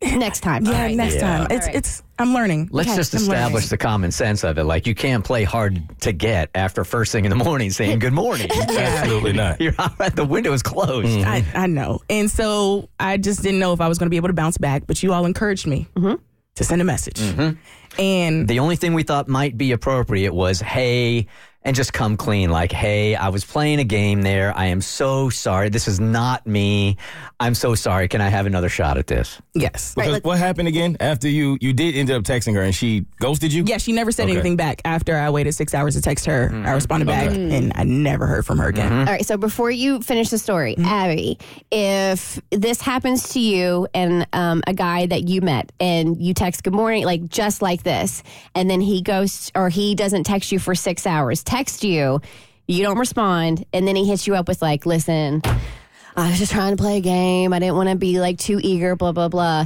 [0.02, 0.66] next time?
[0.66, 1.22] yeah, All right, next Yeah.
[1.22, 1.48] time.
[1.52, 2.70] It's it's I'm learning.
[2.72, 3.34] Let's Okay, just I'm learning.
[3.34, 4.66] establish the common sense of it.
[4.66, 8.14] Like you can't play hard to get after first thing in the morning saying good
[8.14, 8.50] morning.
[8.70, 9.60] Absolutely not.
[9.62, 10.16] You're all right.
[10.16, 11.08] The window is closed.
[11.08, 11.56] Mm-hmm.
[11.58, 12.02] I, I know.
[12.10, 14.58] And so I just didn't know if I was going to be able to bounce
[14.58, 16.22] back, but you all encouraged me mm-hmm.
[16.56, 17.20] to send a message.
[17.20, 18.02] Mm-hmm.
[18.02, 21.28] And The only thing we thought might be appropriate was, hey,
[21.70, 22.50] and just come clean.
[22.50, 24.58] Like, hey, I was playing a game there.
[24.58, 25.70] I am so sorry.
[25.70, 26.98] This is not me.
[27.40, 28.08] I'm so sorry.
[28.08, 29.40] Can I have another shot at this?
[29.54, 29.94] yes.
[29.94, 33.54] Because what happened again after you you did end up texting her and she ghosted
[33.54, 33.64] you?
[33.68, 34.34] Yeah, she never said Okay.
[34.34, 36.46] anything back after I waited six hours to text her.
[36.46, 36.74] I mm-hmm.
[36.74, 38.90] responded back and I never heard from her again.
[38.90, 39.08] Mm-hmm.
[39.08, 40.86] All right, so before you finish the story, mm-hmm.
[40.86, 41.38] Abby,
[41.70, 46.64] if this happens to you and um, a guy that you met and you text
[46.64, 48.24] good morning, like just like this,
[48.56, 52.22] and then he goes or he doesn't text you for six hours, text you,
[52.68, 55.42] you don't respond, and then he hits you up with like, listen,
[56.16, 57.54] I was just trying to play a game.
[57.54, 59.66] I didn't want to be like too eager, blah, blah, blah.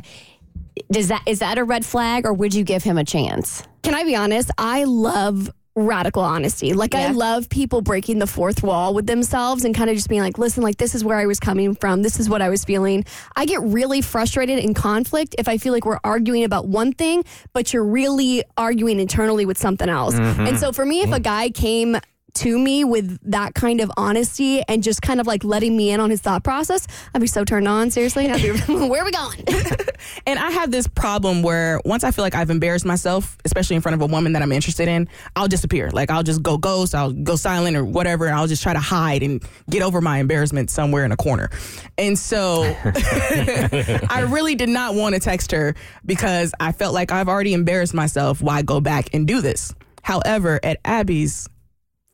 [0.91, 3.63] Does that is that a red flag or would you give him a chance?
[3.83, 4.49] Can I be honest?
[4.57, 6.73] I love radical honesty.
[6.73, 10.21] Like I love people breaking the fourth wall with themselves and kind of just being
[10.21, 12.03] like, listen, like this is where I was coming from.
[12.03, 13.05] This is what I was feeling.
[13.35, 17.23] I get really frustrated in conflict if I feel like we're arguing about one thing,
[17.53, 20.13] but you're really arguing internally with something else.
[20.13, 20.57] And mm-hmm.
[20.57, 21.23] so for me, if a mm-hmm.
[21.23, 21.97] guy came
[22.35, 25.99] to me with that kind of honesty and just kind of like letting me in
[25.99, 27.91] on his thought process, I'd be so turned on.
[27.91, 29.43] Seriously, be, where are we going?
[30.25, 33.81] And I have this problem where once I feel like I've embarrassed myself, especially in
[33.81, 35.89] front of a woman that I'm interested in, I'll disappear.
[35.91, 38.79] Like I'll just go ghost, I'll go silent or whatever, and I'll just try to
[38.79, 41.49] hide and get over my embarrassment somewhere in a corner.
[41.97, 47.29] And so I really did not want to text her because I felt like I've
[47.29, 48.41] already embarrassed myself.
[48.41, 49.73] Why go back and do this?
[50.03, 51.47] However, at Abby's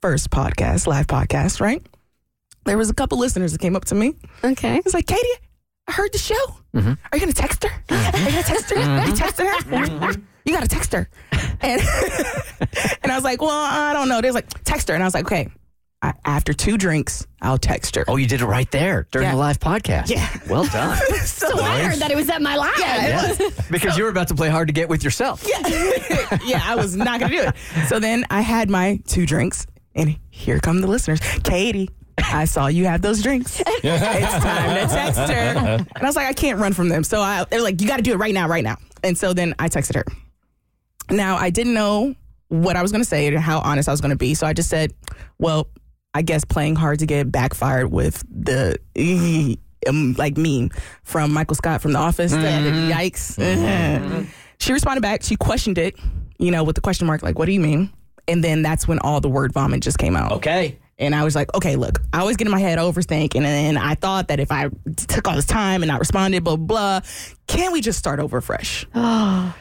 [0.01, 1.85] first podcast, live podcast, right?
[2.65, 4.15] There was a couple listeners that came up to me.
[4.43, 4.77] okay.
[4.77, 5.27] It's like, Katie,
[5.87, 6.35] I heard the show.
[6.73, 6.79] Mm-hmm.
[6.79, 6.89] Mm-hmm.
[7.11, 7.69] Are you gonna text her?
[7.69, 8.29] Are you mm-hmm.
[8.29, 8.75] gonna text her?
[8.79, 10.21] You texted her?
[10.45, 11.09] You gotta text her.
[11.61, 11.81] And
[13.03, 14.21] and I was like, well, I don't know.
[14.21, 15.49] They was like, text her, and I was like, okay.
[16.01, 18.05] I, after two drinks, I'll text her.
[18.07, 19.33] Oh, you did it right there during Yeah.
[19.33, 20.09] the live podcast.
[20.09, 20.29] Yeah.
[20.49, 20.97] Well done.
[21.25, 22.71] So I heard that it was at my live.
[22.77, 23.35] Yeah.
[23.69, 25.45] Because you were about to play hard to get with yourself.
[25.45, 26.37] Yeah.
[26.45, 27.55] yeah, I was not gonna do it.
[27.87, 31.19] So then I had my two drinks, and here come the listeners.
[31.43, 33.59] Katie, I saw you have those drinks.
[33.67, 35.33] it's time to text her.
[35.33, 37.03] And I was like, I can't run from them.
[37.03, 38.77] So I, they're like, you got to do it right now, right now.
[39.03, 40.05] And so then I texted her.
[41.09, 42.15] Now I didn't know
[42.49, 44.33] what I was gonna say or how honest I was gonna be.
[44.33, 44.93] So I just said,
[45.37, 45.69] well,
[46.13, 48.77] I guess playing hard to get backfired with the.
[49.87, 50.71] Um, like meme
[51.03, 52.33] from Michael Scott from The Office.
[52.33, 54.27] the Yikes.
[54.59, 55.23] She responded back.
[55.23, 55.95] She questioned it,
[56.37, 57.89] you know, with the question mark, like, what do you mean?
[58.29, 60.31] And then that's when all the word vomit just came out.
[60.33, 60.77] Okay.
[60.97, 63.35] And I was like, okay, look, I always get in my head overthinking.
[63.37, 64.69] And then I thought that if I
[65.07, 66.99] took all this time and I responded, blah, blah,
[67.47, 68.85] can we just start over fresh?
[68.95, 69.55] Oh.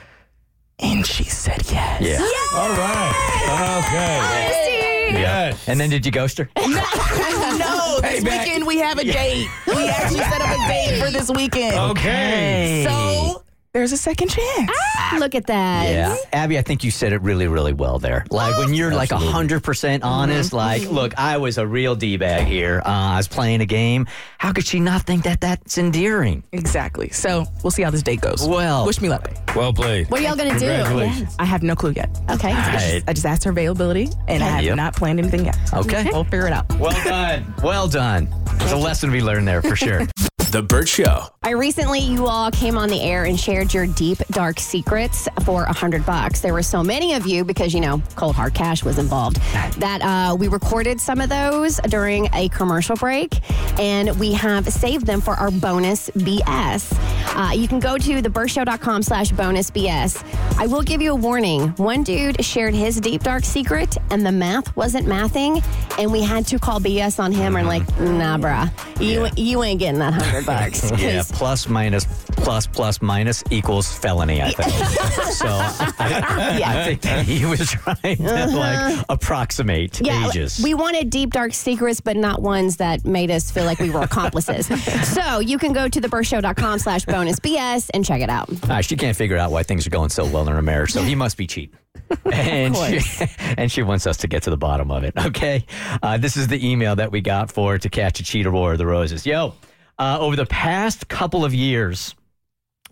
[0.81, 2.01] and she said yes.
[2.03, 2.59] Yeah.
[2.59, 3.79] All right.
[3.79, 5.13] Okay.
[5.13, 5.69] Yes.
[5.69, 6.49] And then did you ghost her?
[6.57, 8.45] no, this Payback.
[8.45, 9.49] weekend we have a date.
[9.67, 11.75] We actually set up a date for this weekend.
[11.93, 12.85] Okay.
[12.87, 13.43] So
[13.79, 14.71] there's a second chance.
[14.75, 15.89] Ah, look at that.
[15.89, 16.17] Yeah.
[16.33, 18.27] Abby, I think you said it really, really well there.
[18.29, 19.57] Like when you're like Absolutely.
[19.57, 20.05] 100% mm-hmm.
[20.05, 20.95] honest, like, mm-hmm.
[20.95, 22.83] look, I was a real D bag here.
[22.85, 24.09] Uh, I was playing a game.
[24.39, 26.43] How could she not think that that's endearing?
[26.51, 27.11] Exactly.
[27.11, 28.47] So we'll see how this date goes.
[28.47, 29.31] Well- wish me luck.
[29.55, 30.11] Well played.
[30.11, 30.67] What are y'all gonna do?
[30.67, 31.37] Congratulations.
[31.39, 32.11] I have no clue yet.
[32.31, 32.53] Okay.
[32.53, 33.03] Right.
[33.07, 34.77] I just asked her availability, and I have Yep.
[34.77, 35.57] not planned anything yet.
[35.73, 36.09] Okay.
[36.13, 36.69] We'll figure it out.
[36.79, 37.55] Well done.
[37.63, 38.29] Well done.
[38.59, 40.07] There's a lesson to be learned there for sure.
[40.51, 41.27] The Bert Show.
[41.43, 45.65] I recently, you all came on the air and shared your deep, dark secrets for
[45.65, 46.41] a hundred bucks.
[46.41, 49.37] There were so many of you because you know cold hard cash was involved
[49.79, 53.41] that uh, we recorded some of those during a commercial break,
[53.79, 56.95] and we have saved them for our bonus BS.
[57.37, 60.23] Uh, you can go to thebertshow.com slash bonus BS.
[60.59, 61.69] I will give you a warning.
[61.77, 65.65] One dude shared his deep, dark secret, and the math wasn't mathing,
[65.99, 67.57] and we had to call BS on him.
[67.57, 70.91] And like, nah, bruh, you you ain't getting that hundred bucks.
[70.99, 72.05] Yeah, 'Cause plus minus
[72.37, 74.73] plus plus minus equals felony, I think.
[75.35, 80.61] so I, I think that he was trying to like approximate Yeah, ages.
[80.63, 84.03] we wanted deep, dark secrets, but not ones that made us feel like we were
[84.03, 84.67] accomplices.
[85.15, 88.49] so you can go to thebertshow.com slash bonus BS and check it out.
[88.69, 91.03] Ah, she can't figure out why things are going so well in her marriage, so
[91.03, 91.77] he must be cheating.
[92.33, 93.27] And she,
[93.59, 95.13] and she wants us to get to the bottom of it.
[95.19, 95.67] Okay,
[96.03, 98.79] uh, this is the email that we got for to catch a cheater war of
[98.79, 99.27] the roses.
[99.27, 99.55] Yo,
[99.99, 102.15] uh, over the past couple of years,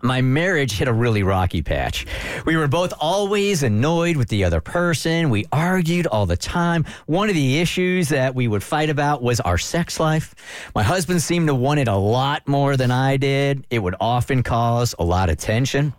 [0.03, 2.07] my marriage hit a really rocky patch.
[2.45, 5.31] We were both always annoyed with the other person.
[5.31, 6.85] We argued all the time.
[7.07, 10.35] One of the issues that we would fight about was our sex life.
[10.75, 13.67] My husband seemed to want it a lot more than I did.
[13.71, 15.95] It would often cause a lot of tension.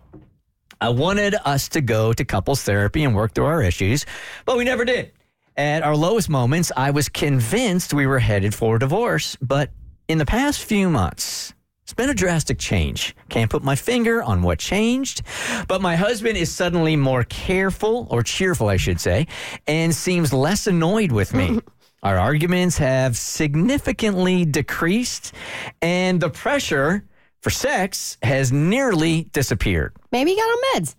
[0.80, 4.06] I wanted us to go to couples therapy and work through our issues,
[4.46, 5.12] but we never did.
[5.56, 9.72] At our lowest moments, I was convinced we were headed for divorce, but
[10.08, 13.16] in the past few months, it's been a drastic change.
[13.30, 15.22] Can't put my finger on what changed,
[15.68, 19.28] but my husband is suddenly more careful, or cheerful, I should say,
[19.68, 21.60] and seems less annoyed with me.
[22.04, 25.34] Our arguments have significantly decreased,
[25.82, 27.06] and the pressure
[27.42, 29.96] for sex has nearly disappeared.
[30.12, 30.96] Maybe he got on meds.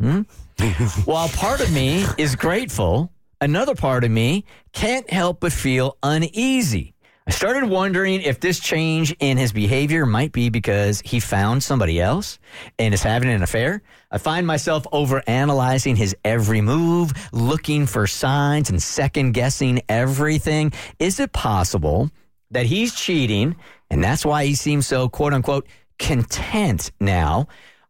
[0.00, 1.00] Hmm?
[1.04, 3.10] While part of me is grateful,
[3.40, 6.93] another part of me can't help but feel uneasy.
[7.26, 11.98] I started wondering if this change in his behavior might be because he found somebody
[11.98, 12.38] else
[12.78, 13.80] and is having an affair.
[14.10, 20.72] I find myself overanalyzing his every move, looking for signs and second guessing everything.
[20.98, 22.10] Is it possible
[22.50, 23.56] that he's cheating
[23.90, 25.66] And that's why he seems so quote unquote
[25.98, 27.48] content now.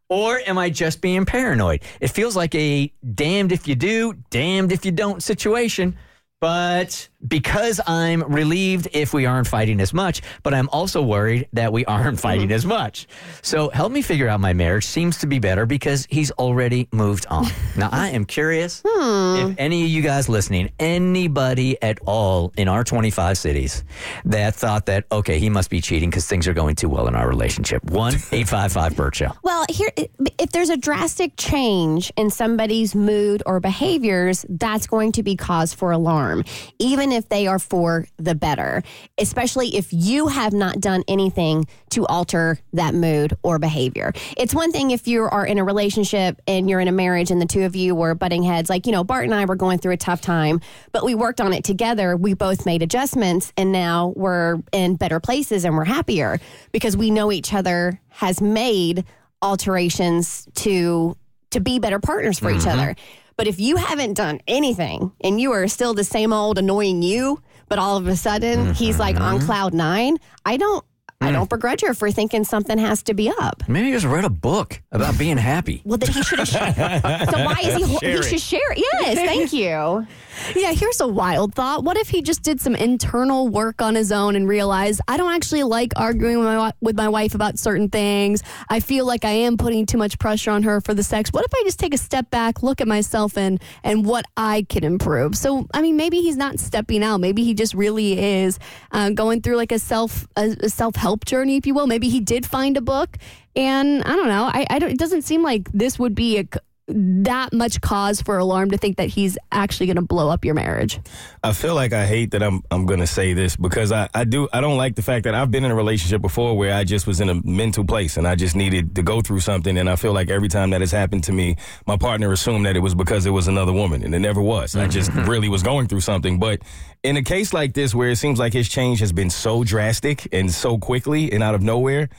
[0.08, 1.82] Or am I just being paranoid?
[2.00, 5.96] It feels like a damned if you do, damned if you don't situation.
[6.44, 11.72] But because I'm relieved if we aren't fighting as much, but I'm also worried that
[11.72, 12.16] we aren't mm-hmm.
[12.16, 13.06] fighting as much.
[13.42, 17.26] So help me figure out my marriage seems to be better because he's already moved
[17.30, 17.46] on.
[17.76, 19.52] now I am curious hmm.
[19.52, 23.84] if any of you guys listening, anybody at all in our 25 cities
[24.26, 27.14] that thought that, okay, he must be cheating because things are going too well in
[27.14, 27.82] our relationship.
[27.84, 29.32] 1 855 Bert Show.
[29.42, 29.90] Well, here,
[30.38, 35.72] if there's a drastic change in somebody's mood or behaviors, that's going to be cause
[35.72, 36.33] for alarm,
[36.78, 38.82] even if they are for the better,
[39.18, 44.12] especially if you have not done anything to alter that mood or behavior.
[44.36, 47.40] It's one thing if you are in a relationship and you're in a marriage and
[47.40, 49.78] the two of you were butting heads, like, you know, Bart and I were going
[49.78, 50.60] through a tough time,
[50.92, 52.16] but we worked on it together.
[52.16, 56.40] We both made adjustments and now we're in better places and we're happier
[56.72, 59.04] because we know each other has made
[59.42, 61.16] alterations to
[61.50, 62.80] to be better partners for each mm-hmm.
[62.80, 62.96] other.
[63.36, 67.40] But if you haven't done anything and you are still the same old annoying you,
[67.68, 69.46] but all of a sudden he's like on mm-hmm.
[69.46, 70.84] cloud 9, I don't
[71.20, 71.34] I hmm.
[71.34, 73.62] don't begrudge her for thinking something has to be up.
[73.68, 75.80] Maybe he just read a book about being happy.
[75.84, 76.48] Well, then he should have.
[77.30, 77.98] so why is he?
[77.98, 78.78] Share he should share it.
[78.78, 80.06] Yes, thank you.
[80.54, 81.84] Yeah, here's a wild thought.
[81.84, 85.32] What if he just did some internal work on his own and realized I don't
[85.32, 88.42] actually like arguing with my, with my wife about certain things.
[88.68, 91.30] I feel like I am putting too much pressure on her for the sex.
[91.30, 94.66] What if I just take a step back, look at myself and and what I
[94.68, 95.36] can improve?
[95.36, 97.18] So, I mean, maybe he's not stepping out.
[97.18, 98.58] Maybe he just really is
[98.92, 101.86] uh, going through like a self a, a self help journey, if you will.
[101.86, 103.16] Maybe he did find a book,
[103.56, 104.44] and I don't know.
[104.44, 104.90] I, I don't.
[104.90, 106.44] It doesn't seem like this would be a
[106.86, 110.54] that much cause for alarm to think that he's actually going to blow up your
[110.54, 111.00] marriage.
[111.42, 114.48] I feel like I hate that I'm I'm gonna say this because I, I do
[114.52, 117.06] I don't like the fact that I've been in a relationship before where I just
[117.06, 119.96] was in a mental place and I just needed to go through something and I
[119.96, 122.94] feel like every time that has happened to me, my partner assumed that it was
[122.94, 124.76] because it was another woman and it never was.
[124.76, 125.28] I just mm-hmm.
[125.28, 126.38] really was going through something.
[126.38, 126.60] But
[127.02, 130.28] in a case like this where it seems like his change has been so drastic
[130.32, 132.10] and so quickly and out of nowhere,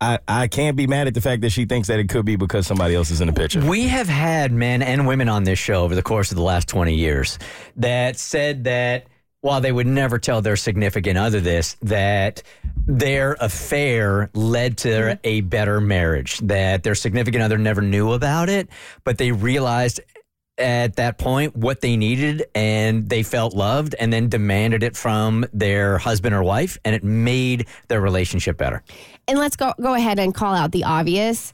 [0.00, 2.36] I, I can't be mad at the fact that she thinks that it could be
[2.36, 3.60] because somebody else is in the picture.
[3.60, 6.68] We have had men and women on this show over the course of the last
[6.68, 7.38] 20 years
[7.76, 9.06] that said that
[9.42, 12.42] while they would never tell their significant other this, that
[12.86, 15.20] their affair led to mm-hmm.
[15.24, 18.68] a better marriage, that their significant other never knew about it,
[19.04, 20.00] but they realized
[20.60, 25.46] at that point what they needed and they felt loved and then demanded it from
[25.52, 28.82] their husband or wife and it made their relationship better.
[29.26, 31.52] And let's go go ahead and call out the obvious.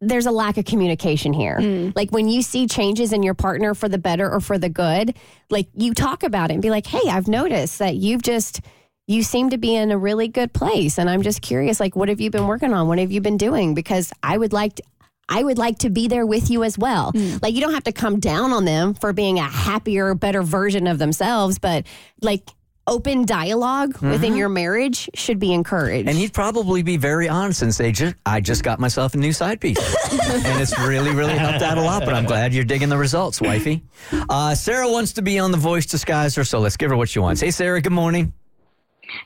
[0.00, 1.60] There's a lack of communication here.
[1.60, 1.90] Hmm.
[1.96, 5.16] Like when you see changes in your partner for the better or for the good,
[5.50, 8.60] like you talk about it and be like, "Hey, I've noticed that you've just
[9.08, 12.10] you seem to be in a really good place and I'm just curious like what
[12.10, 12.86] have you been working on?
[12.86, 14.82] What have you been doing because I would like to
[15.28, 17.12] I would like to be there with you as well.
[17.42, 20.86] Like you don't have to come down on them for being a happier, better version
[20.86, 21.86] of themselves, but
[22.22, 22.48] like
[22.86, 26.08] open dialog within your marriage should be encouraged.
[26.08, 27.92] And he'd probably be very honest and say,
[28.24, 29.76] I just got myself a new side piece.
[30.10, 33.42] and it's really, really helped out a lot, but I'm glad you're digging the results,
[33.42, 33.82] wifey.
[34.30, 37.18] Uh, Sarah wants to be on The Voice Disguiser, so let's give her what she
[37.18, 37.42] wants.
[37.42, 38.32] Hey, Sarah, good morning.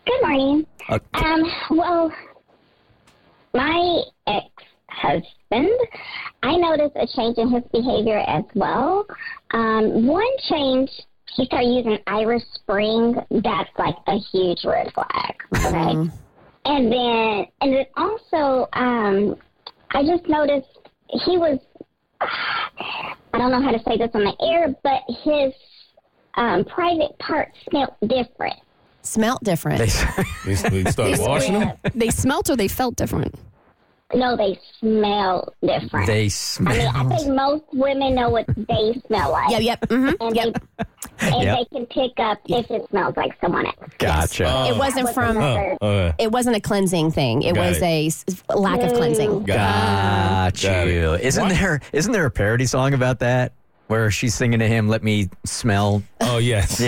[0.06, 0.66] Good morning.
[0.88, 2.12] Uh, Um, well,
[3.54, 4.46] my ex
[4.88, 5.26] husband,
[6.42, 9.06] I noticed a change in his behavior as well.
[9.52, 10.90] Um, one change,
[11.34, 13.14] he started using Irish Spring.
[13.30, 15.34] That's like a huge red flag.
[15.54, 16.10] Okay.
[16.64, 19.36] And then, and then also, um,
[19.90, 20.68] I just noticed
[21.24, 21.58] he was,
[22.20, 25.52] I don't know how to say this on the air, but his
[26.34, 28.56] um, private parts smelled different.
[29.02, 29.78] Smelt different.
[29.78, 31.72] They, they start washing them.
[31.94, 33.34] They smelt or they felt different.
[34.14, 36.06] No, they smell different.
[36.06, 36.72] They smell.
[36.72, 39.50] I mean, I think most women know what they smell like.
[39.50, 39.80] Yep, yep.
[39.88, 40.52] mhm, And, yep.
[41.18, 41.58] they, and Yep.
[41.58, 43.76] they can pick up if it smells like someone else.
[43.98, 44.66] Gotcha.
[44.68, 45.36] It wasn't was from.
[45.36, 47.42] another- Oh, It wasn't a cleansing thing.
[47.42, 47.82] It Got was it.
[47.84, 49.44] a s- lack of cleansing.
[49.44, 51.14] Got Got you.
[51.14, 53.52] Isn't there isn't there a parody song about that
[53.92, 56.02] where she's singing to him, "Let me smell"?
[56.22, 56.80] Oh yes.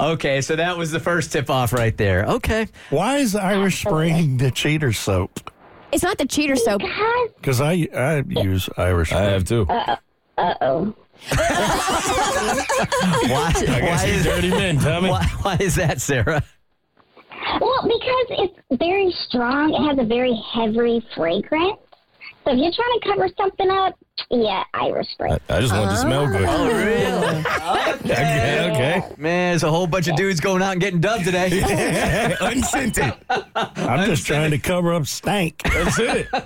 [0.00, 2.24] Okay, so that was the first tip off right there.
[2.26, 5.50] Okay, why is Irish Spring the cheater soap?
[5.92, 6.80] It's not the cheater soap.
[6.80, 9.12] Because, Because I I use Irish.
[9.12, 9.66] I have too.
[9.68, 9.96] uh
[10.38, 10.94] oh.
[11.30, 11.46] why?
[13.28, 15.10] I why guess you is, dirty men, Tommy.
[15.10, 16.42] why, why is that, Sarah?
[17.60, 21.78] Well, because it's very strong, it has a very heavy fragrance.
[22.44, 23.98] So if you're trying to cover something up,
[24.30, 25.38] Yeah, Irish Spring.
[25.48, 26.44] I just wanted to smell good.
[26.48, 27.44] Oh, really?
[28.10, 29.14] Okay, okay.
[29.18, 31.60] Man, there's a whole bunch of dudes going out and getting dubbed today.
[32.40, 33.12] Unscented.
[33.28, 35.62] I'm just trying to cover up stank.
[35.62, 36.26] That's it.
[36.34, 36.42] All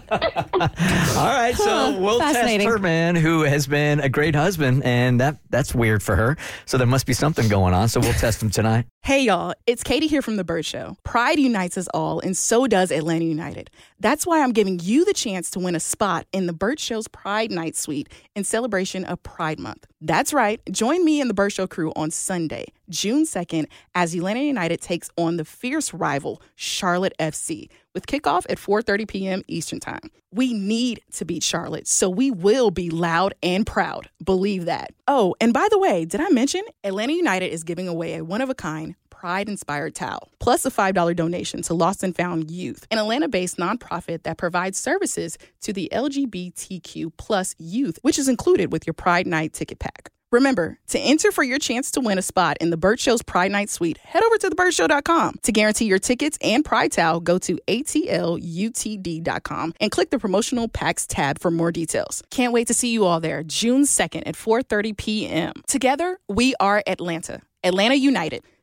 [1.31, 2.69] right, so we'll test Fascinating.
[2.69, 6.37] her man, who has been a great husband, and that that's weird for her.
[6.67, 7.89] So there must be something going on.
[7.89, 8.87] So we'll test him tonight.
[9.03, 10.97] Hey y'all, it's Katie here from The Bert Show.
[11.05, 13.71] Pride unites us all, and so does Atlanta United.
[14.01, 17.09] That's why I'm giving you the chance to win a spot in The Bert Show's
[17.09, 19.87] Pride Night Suite in celebration of Pride Month.
[20.01, 24.81] That's right, join me and The Show crew on Sunday, June 2nd, as Atlanta United
[24.81, 29.43] takes on the fierce rival Charlotte FC with kickoff at 4:30 p.m.
[29.49, 30.11] Eastern Time.
[30.33, 34.11] We need to beat Charlotte, so we will be loud and proud.
[34.23, 34.93] Believe that.
[35.07, 38.97] Oh, and by the way, did I mention Atlanta United is giving away a one-of-a-kind
[39.25, 43.57] Pride inspired towel, plus a $5 donation to Lost and Found Youth, an Atlanta based
[43.57, 49.27] nonprofit that provides services to the LGBTQ plus youth, which is included with your Pride
[49.27, 50.11] Night ticket pack.
[50.31, 53.51] Remember, to enter for your chance to win a spot in the Bert Show's Pride
[53.51, 55.37] Night Suite, head over to thebertshow.com.
[55.43, 61.07] To guarantee your tickets and Pride Towel, go to atlutd.com and click the promotional packs
[61.07, 62.23] tab for more details.
[62.29, 65.55] Can't wait to see you all there, June 2nd at 4:30 p.m.
[65.67, 67.41] Together, we are Atlanta.
[67.65, 68.45] Atlanta United.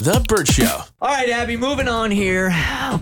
[0.00, 0.80] The Bert Show.
[1.02, 2.50] All right, Abby, moving on here.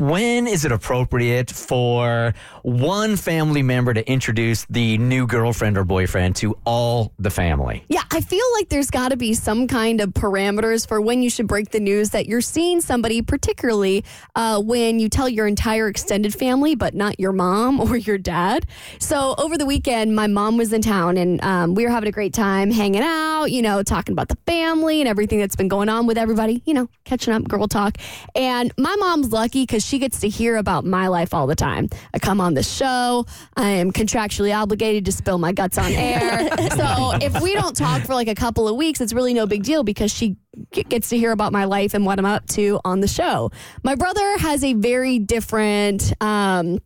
[0.01, 6.35] When is it appropriate for one family member to introduce the new girlfriend or boyfriend
[6.37, 7.85] to all the family?
[7.89, 11.31] Yeah, I feel like there's got to be some kind of parameters for when you
[11.31, 15.87] should break the news that you're seeing somebody, particularly uh, when you tell your entire
[15.87, 18.67] extended family, but not your mom or your dad.
[18.99, 22.13] So over the weekend, my mom was in town and um, we were having a
[22.13, 25.89] great time hanging out, you know, talking about the family and everything that's been going
[25.89, 27.99] on with everybody, you know, catching up, girl talk.
[28.35, 31.89] And my mom's lucky because she gets to hear about my life all the time.
[32.13, 33.27] I come on the show,
[33.57, 36.49] I am contractually obligated to spill my guts on air.
[36.77, 39.63] so if we don't talk for like a couple of weeks, it's really no big
[39.63, 40.37] deal because she
[40.73, 43.51] gets to hear about my life and what I'm up to on the show.
[43.83, 46.13] My brother has a very different.
[46.21, 46.79] Um,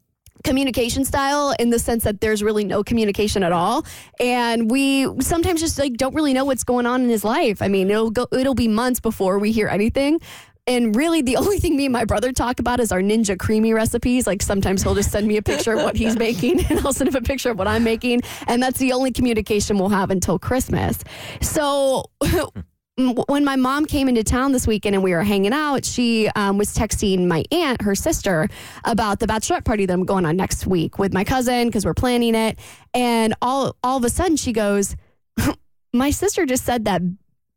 [0.43, 3.85] communication style in the sense that there's really no communication at all.
[4.21, 7.63] And we sometimes just like don't really know what's going on in his life.
[7.63, 10.21] I mean it'll go it'll be months before we hear anything.
[10.67, 13.75] And really the only thing me and my brother talk about is our Ninja Creami
[13.75, 14.27] recipes.
[14.27, 17.09] Like sometimes he'll just send me a picture of what he's making and i'll send
[17.09, 18.23] him a picture of what i'm making.
[18.47, 20.99] And that's the only communication we'll have until christmas.
[21.41, 22.05] So
[22.97, 26.59] when my mom came into town this weekend and we were hanging out, she um,
[26.59, 28.49] was texting my aunt, her sister,
[28.85, 31.95] about the bachelorette party that I'm going on next week with my cousin because we're
[31.95, 32.59] planning it.
[32.93, 34.95] And all all of a sudden, she goes,
[35.95, 37.01] "My sister just said that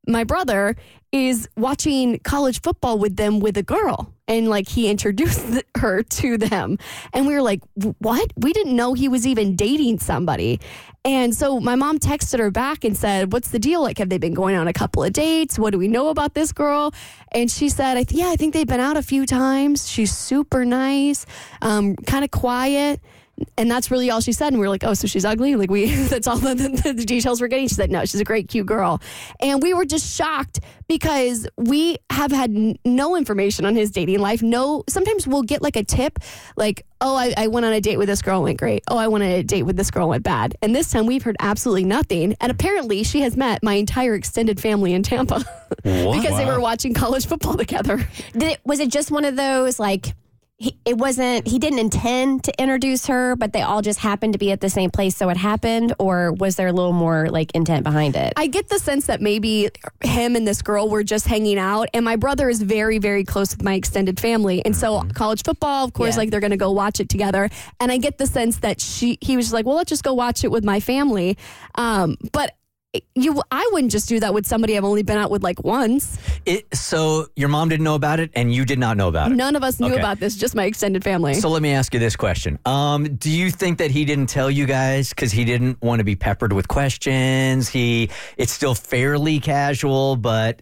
[0.07, 0.75] my brother
[1.11, 5.45] is watching college football with them with a girl." And like he introduced
[5.77, 6.79] her to them.
[7.13, 7.61] And we were like,
[7.99, 8.33] what?
[8.35, 10.59] We didn't know he was even dating somebody.
[11.05, 13.83] And so my mom texted her back and said, What's the deal?
[13.83, 15.59] Like, have they been going on a couple of dates?
[15.59, 16.95] What do we know about this girl?
[17.31, 19.87] And she said, Yeah, I think they've been out a few times.
[19.87, 21.27] She's super nice,
[21.61, 22.99] um, kind of quiet.
[23.57, 24.49] And that's really all she said.
[24.49, 25.55] And we were like, oh, so she's ugly?
[25.55, 27.67] Like, we, that's all the, the, the details we're getting.
[27.67, 29.01] She said, no, she's a great, cute girl.
[29.39, 34.19] And we were just shocked because we have had n- no information on his dating
[34.19, 34.41] life.
[34.41, 36.19] No, sometimes we'll get like a tip,
[36.55, 38.83] like, oh, I, I went on a date with this girl, went great.
[38.87, 40.55] Oh, I went on a date with this girl, went bad.
[40.61, 42.35] And this time we've heard absolutely nothing.
[42.39, 45.43] And apparently she has met my entire extended family in Tampa
[45.83, 48.07] because they were watching college football together.
[48.33, 50.13] Did it, was it just one of those like
[50.57, 54.39] he, it wasn't he didn't intend to introduce her, but they all just happened to
[54.39, 57.51] be at the same place, so it happened, or was there a little more like
[57.53, 58.31] intent behind it?
[58.37, 59.69] I get the sense that maybe
[60.01, 63.51] him and this girl were just hanging out, and my brother is very, very close
[63.51, 66.19] with my extended family, and so college football, of course, Yeah.
[66.19, 67.49] like they're going to go watch it together,
[67.81, 70.13] and I get the sense that she he was just like, well, let's just go
[70.13, 71.37] watch it with my family,
[71.75, 72.55] um, but.
[73.15, 76.17] You, I wouldn't just do that with somebody I've only been out with like once.
[76.45, 79.35] It, so your mom didn't know about it, and you did not know about it.
[79.35, 79.99] None of us knew Okay.
[79.99, 81.33] about this, just my extended family.
[81.35, 84.49] So let me ask you this question: um, Do you think that he didn't tell
[84.51, 87.69] you guys because he didn't want to be peppered with questions?
[87.69, 90.61] He it's still fairly casual, but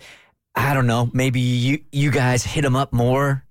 [0.56, 1.10] I don't know.
[1.14, 3.44] Maybe you you guys hit him up more.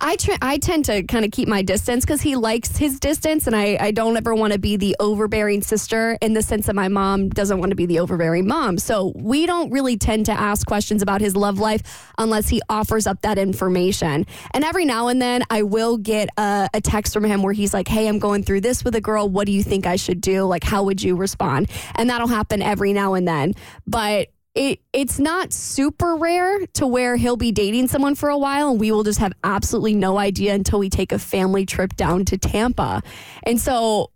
[0.00, 3.54] I I tend to kind of keep my distance because he likes his distance, and
[3.54, 6.88] I, I don't ever want to be the overbearing sister in the sense that my
[6.88, 8.78] mom doesn't want to be the overbearing mom.
[8.78, 13.06] So we don't really tend to ask questions about his love life unless he offers
[13.06, 14.26] up that information.
[14.52, 17.74] And every now and then, I will get a, a text from him where he's
[17.74, 19.28] like, "Hey, I'm going through this with a girl.
[19.28, 20.44] What do you think I should do?
[20.44, 23.54] Like, how would you respond?" And that'll happen every now and then,
[23.86, 24.28] but
[24.58, 28.80] it it's not super rare to where he'll be dating someone for a while and
[28.80, 32.36] we will just have absolutely no idea until we take a family trip down to
[32.36, 33.02] Tampa.
[33.44, 34.10] And so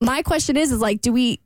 [0.00, 1.40] my question is is like do we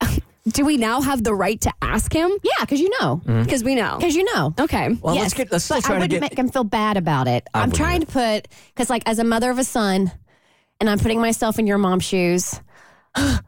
[0.48, 2.30] do we now have the right to ask him?
[2.42, 3.22] Yeah, because you know.
[3.24, 3.42] Mm-hmm.
[3.44, 3.96] Because we know.
[3.96, 4.54] Because you know.
[4.60, 4.90] Okay.
[5.00, 5.50] Well, let's get.
[5.50, 6.20] Let's still but try I wouldn't get.
[6.20, 7.48] make him feel bad about it.
[7.54, 10.12] I I'm trying to put because, like, as a mother of a son,
[10.80, 12.60] and I'm putting myself in your mom's shoes.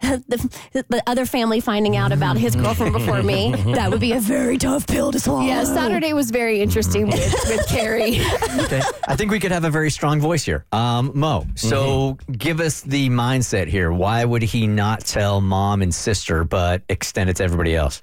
[0.00, 4.20] the, the other family finding out about his girlfriend before me, that would be a
[4.20, 5.42] very tough pill to swallow.
[5.42, 8.20] Yeah, Saturday was very interesting with, with Carrie.
[8.60, 8.82] okay.
[9.08, 10.64] I think we could have a very strong voice here.
[10.72, 13.92] Um, Mo, so give us the mindset here.
[13.92, 18.00] Why would he not tell mom and sister, but extend it to everybody else?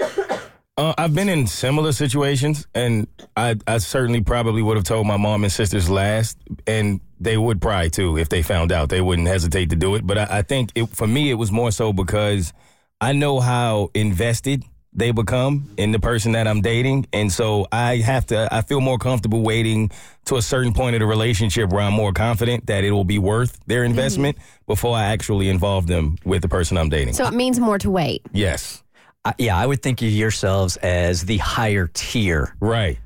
[0.78, 5.17] Uh, I've been in similar situations, and I, I certainly probably would have told my
[5.17, 8.89] mom and sisters last, and they would probably too if they found out.
[8.89, 10.05] They wouldn't hesitate to do it.
[10.05, 12.51] But I, I think it, for me, it was more so because
[12.99, 14.63] I know how invested
[14.93, 18.49] they become in the person that I'm dating, and so I have to.
[18.51, 19.89] I feel more comfortable waiting
[20.26, 23.17] to a certain point of the relationship where I'm more confident that it will be
[23.17, 23.91] worth their mm-hmm.
[23.91, 27.13] investment before I actually involve them with the person I'm dating.
[27.13, 28.24] So it means more to wait.
[28.34, 28.84] yes,
[29.24, 32.99] I, yeah, I would think of yourselves as the higher tier right.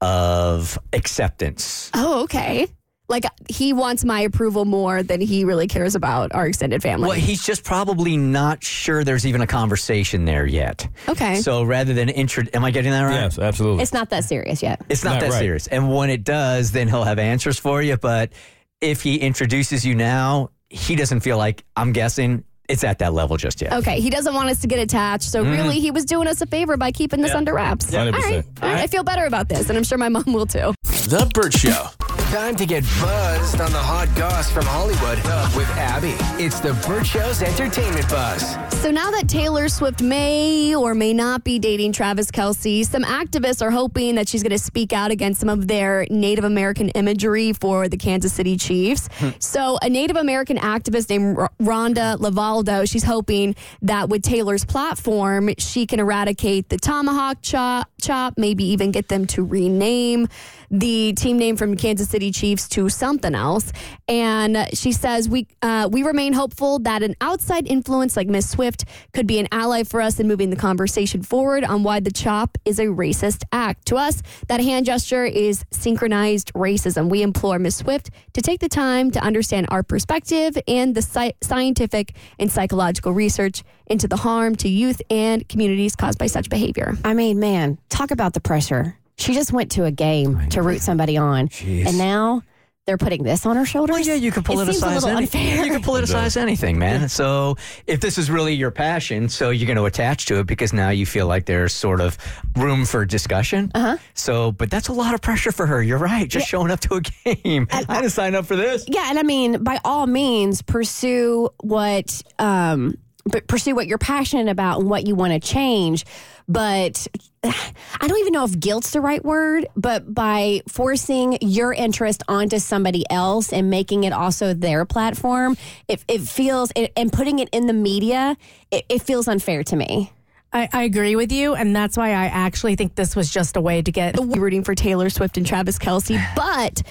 [0.00, 1.90] of acceptance.
[1.94, 2.68] Oh, okay.
[3.12, 7.08] Like he wants my approval more than he really cares about our extended family.
[7.08, 10.88] Well, he's just probably not sure there's even a conversation there yet.
[11.06, 11.36] Okay.
[11.42, 13.20] So rather than intro, am I getting that right?
[13.20, 13.82] Yes, absolutely.
[13.82, 14.80] It's not that serious yet.
[14.88, 15.38] It's not, Not that right.
[15.40, 15.66] serious.
[15.66, 17.98] And when it does, then he'll have answers for you.
[17.98, 18.32] But
[18.80, 23.36] if he introduces you now, he doesn't feel like, I'm guessing, it's at that level
[23.36, 23.74] just yet.
[23.74, 25.24] Okay, he doesn't want us to get attached.
[25.24, 25.52] So mm-hmm.
[25.52, 27.90] really, he was doing us a favor by keeping this under wraps.
[27.90, 28.06] 100%.
[28.06, 28.78] All right, all right.
[28.78, 30.72] I feel better about this, and I'm sure my mom will too.
[30.82, 31.88] The Bert Show.
[32.32, 35.18] Time to get buzzed on the hot goss from Hollywood
[35.54, 36.14] with Abby.
[36.42, 38.56] It's the Bert Show's entertainment buzz.
[38.80, 43.60] So now that Taylor Swift may or may not be dating Travis Kelce, some activists
[43.60, 47.52] are hoping that she's going to speak out against some of their Native American imagery
[47.52, 49.10] for the Kansas City Chiefs.
[49.18, 49.28] Hmm.
[49.38, 55.86] so a Native American activist named Rhonda LeValdo, she's hoping that with Taylor's platform, she
[55.86, 60.28] can eradicate the tomahawk chop, chop maybe even get them to rename
[60.70, 63.72] the team name from Kansas City Chiefs to something else.
[64.08, 68.84] And she says we uh, we remain hopeful that an outside influence like Miss Swift
[69.12, 72.58] could be an ally for us in moving the conversation forward on why the chop
[72.64, 73.86] is a racist act.
[73.86, 77.08] To us, that hand gesture is synchronized racism.
[77.08, 81.34] We implore Miss Swift to take the time to understand our perspective and the sci-
[81.42, 86.96] scientific and psychological research into the harm to youth and communities caused by such behavior.
[87.04, 88.96] I mean, man, talk about the pressure.
[89.16, 92.42] She just went to a game to root somebody on, and now
[92.84, 93.94] they're putting this on her shoulders.
[93.94, 95.64] Well, yeah, you can It seems a politicize anything.
[95.64, 97.08] You can politicize anything, man.
[97.08, 97.56] So
[97.86, 100.88] if this is really your passion, so you're going to attach to it because now
[100.90, 102.18] you feel like there's sort of
[102.56, 103.70] room for discussion.
[103.74, 103.98] Uh-huh.
[104.14, 105.80] So, but that's a lot of pressure for her.
[105.80, 106.28] You're right.
[106.28, 107.68] Just showing up to a game.
[107.70, 108.84] I didn't sign up for this.
[108.88, 114.48] Yeah, and I mean, by all means, pursue what um, but pursue what you're passionate
[114.48, 116.04] about and what you want to change.
[116.48, 117.06] But
[117.44, 122.58] I don't even know if guilt's the right word, but by forcing your interest onto
[122.58, 125.56] somebody else and making it also their platform,
[125.88, 128.36] it, it feels and putting it in the media,
[128.70, 130.12] it, it feels unfair to me.
[130.52, 133.60] I, I agree with you, and that's why I actually think this was just a
[133.60, 136.82] way to get rooting for Taylor Swift and Travis Kelce, but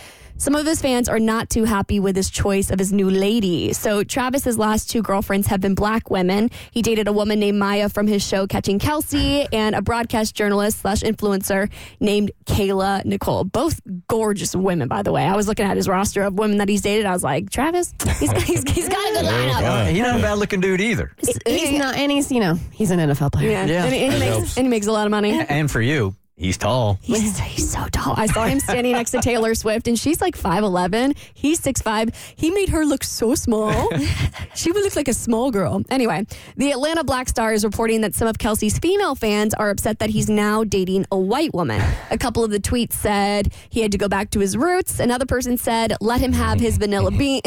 [0.41, 3.73] some of his fans are not too happy with his choice of his new lady.
[3.73, 6.49] So Travis's last two girlfriends have been black women.
[6.71, 10.79] He dated a woman named Maya from his show Catching Kelce and a broadcast journalist
[10.79, 11.69] slash influencer
[11.99, 13.43] named Kayla Nicole.
[13.43, 15.23] Both gorgeous women, by the way.
[15.25, 17.05] I was looking at his roster of women that he's dated.
[17.05, 19.91] I was like, Travis, he's, he's, he's got a good lineup.
[19.91, 21.11] He's not a bad looking dude either.
[21.45, 23.51] He's not, and he's you know he's an NFL player.
[23.51, 23.85] Yeah, Yeah.
[23.85, 25.39] And, and he makes, and he makes a lot of money.
[25.39, 26.99] And for you, he's tall.
[27.01, 28.15] He's, he's so tall.
[28.17, 31.15] I saw him standing next to Taylor Swift, and she's like 5'11.
[31.33, 32.13] He's 6'5.
[32.35, 33.89] He made her look so small.
[34.55, 35.83] she would look like a small girl.
[35.89, 36.25] Anyway,
[36.57, 40.09] the Atlanta Black Star is reporting that some of Kelce's female fans are upset that
[40.09, 41.81] he's now dating a white woman.
[42.09, 44.99] A couple of the tweets said he had to go back to his roots.
[44.99, 47.41] Another person said, let him have his vanilla bean.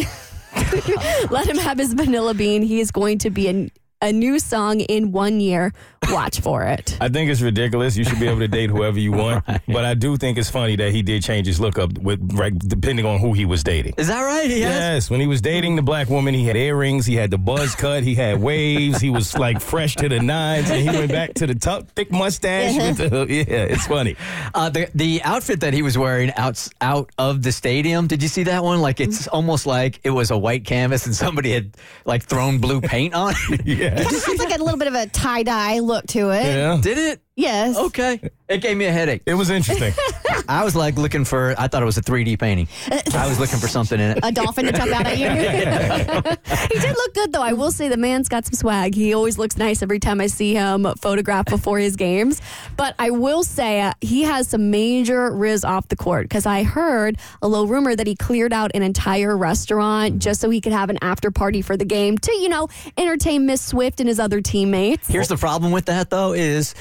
[1.30, 2.62] let him have his vanilla bean.
[2.62, 3.70] He is going to be an
[4.04, 5.72] a new song in one year.
[6.10, 6.98] Watch for it.
[7.00, 7.96] I think it's ridiculous.
[7.96, 9.44] You should be able to date whoever you want.
[9.66, 12.56] But I do think it's funny that he did change his look up with right,
[12.58, 13.94] depending on who he was dating.
[13.96, 14.48] Is that right?
[14.48, 14.74] He has?
[14.74, 17.74] Yes, when he was dating the black woman, he had earrings, he had the buzz
[17.74, 21.32] cut, he had waves, he was like fresh to the nines, and he went back
[21.34, 22.76] to the tuck, thick mustache.
[22.76, 24.14] with the- yeah, it's funny.
[24.54, 28.06] Uh, the the outfit that he was wearing out out of the stadium.
[28.06, 28.82] Did you see that one?
[28.82, 31.74] Like it's almost like it was a white canvas and somebody had
[32.04, 33.62] like thrown blue paint on it.
[33.74, 33.93] Yeah.
[33.96, 36.44] It has like a little bit of a tie dye look to it.
[36.44, 36.78] Yeah.
[36.80, 37.20] Did it?
[37.36, 37.76] Yes.
[37.76, 38.20] Okay.
[38.48, 39.22] It gave me a headache.
[39.26, 39.92] It was interesting.
[40.48, 41.54] I was like looking for.
[41.58, 42.68] I thought it was a 3D painting.
[43.14, 44.20] I was looking for something in it.
[44.22, 45.28] A dolphin to jump out at you.
[46.74, 47.42] he did look good though.
[47.42, 48.94] I will say the man's got some swag.
[48.94, 52.40] He always looks nice every time I see him photographed before his games.
[52.76, 56.62] But I will say uh, he has some major riz off the court because I
[56.62, 60.72] heard a little rumor that he cleared out an entire restaurant just so he could
[60.72, 64.20] have an after party for the game to you know entertain Miss Swift and his
[64.20, 65.08] other teammates.
[65.08, 66.74] Here's the problem with that though is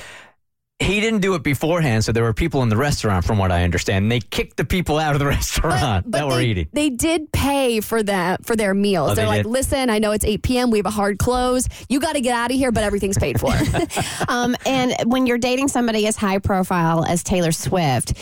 [0.84, 3.64] he didn't do it beforehand, so there were people in the restaurant, from what I
[3.64, 4.04] understand.
[4.04, 6.68] And they kicked the people out of the restaurant that were they, eating.
[6.74, 9.12] They did pay for that for their meals.
[9.12, 9.50] Oh, They're they like, did?
[9.50, 10.70] listen, I know it's 8 p.m.
[10.72, 11.68] We have a hard close.
[11.90, 13.54] You got to get out of here, but everything's paid for.
[14.28, 18.14] um, and when you're dating somebody as high profile as Taylor Swift,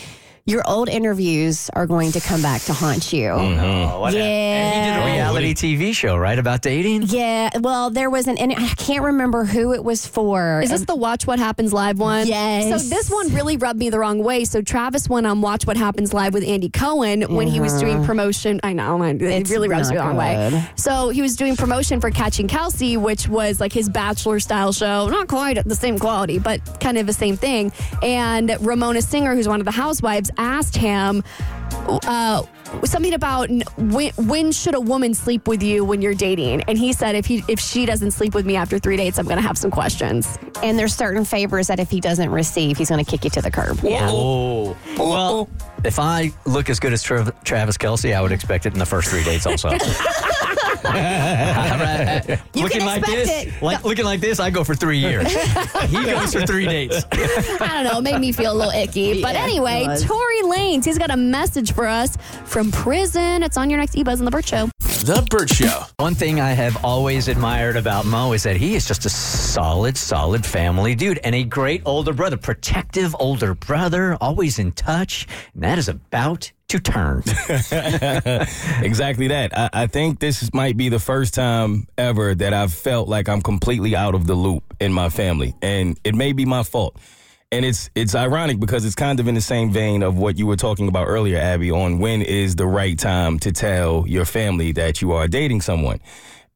[0.44, 3.28] your old interviews are going to come back to haunt you.
[3.28, 3.60] Mm-hmm.
[3.92, 4.22] Oh, what Yeah.
[4.22, 7.02] And he did a reality TV show, right, about dating?
[7.06, 10.60] Yeah, well, there was an, and I can't remember who it was for.
[10.62, 12.26] Is this the Watch What Happens Live one?
[12.26, 12.82] Yes.
[12.82, 14.44] So this one really rubbed me the wrong way.
[14.44, 17.98] So Travis went on Watch What Happens Live with Andy Cohen when he was doing
[17.98, 18.06] uh-huh.
[18.06, 18.58] promotion.
[18.64, 20.64] I know, I- it It's really rubs me the wrong way.
[20.74, 25.08] So he was doing promotion for Catching Kelce, which was like his bachelor style show.
[25.08, 27.70] Not quite the same quality, but kind of the same thing.
[28.02, 31.22] And Ramona Singer, who's one of the housewives, asked him
[31.88, 32.42] uh,
[32.84, 36.62] something about when, when should a woman sleep with you when you're dating?
[36.62, 39.24] And he said if he if she doesn't sleep with me after three dates, I'm
[39.26, 40.38] going to have some questions.
[40.62, 43.42] and there's certain favors that if he doesn't receive, he's going to kick you to
[43.42, 43.78] the curb.
[43.84, 44.76] Oh.
[44.98, 45.48] Well,
[45.84, 48.86] if I look as good as Tra- Travis Kelce, I would expect it in the
[48.86, 49.70] first three dates also.
[52.54, 53.62] You looking can like expect this, it.
[53.62, 55.26] like looking like this, I go for three years.
[55.86, 57.04] he goes for three dates.
[57.12, 57.98] I don't know.
[57.98, 59.22] It made me feel a little icky.
[59.22, 60.04] But Yeah, anyway, it was.
[60.04, 63.42] Tory Lanez, he's got a message for us from prison.
[63.42, 64.68] It's on your next eBuzz on the Bert Show.
[64.80, 65.82] The Bert Show.
[65.98, 69.96] One thing I have always admired about Mo is that he is just a solid,
[69.96, 75.26] solid family dude and a great older brother, protective older brother, always in touch.
[75.54, 77.18] And that is about to turn.
[78.82, 79.50] exactly that.
[79.56, 83.42] I, I think this might be the first time ever that I've felt like I'm
[83.42, 86.96] completely out of the loop in my family, and it may be my fault.
[87.50, 90.46] And it's it's ironic because it's kind of in the same vein of what you
[90.46, 94.72] were talking about earlier, Abby, on when is the right time to tell your family
[94.72, 96.00] that you are dating someone.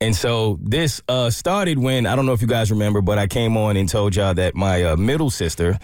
[0.00, 3.26] And so this uh, started when I don't know if you guys remember, but I
[3.26, 5.78] came on and told y'all that my uh, middle sister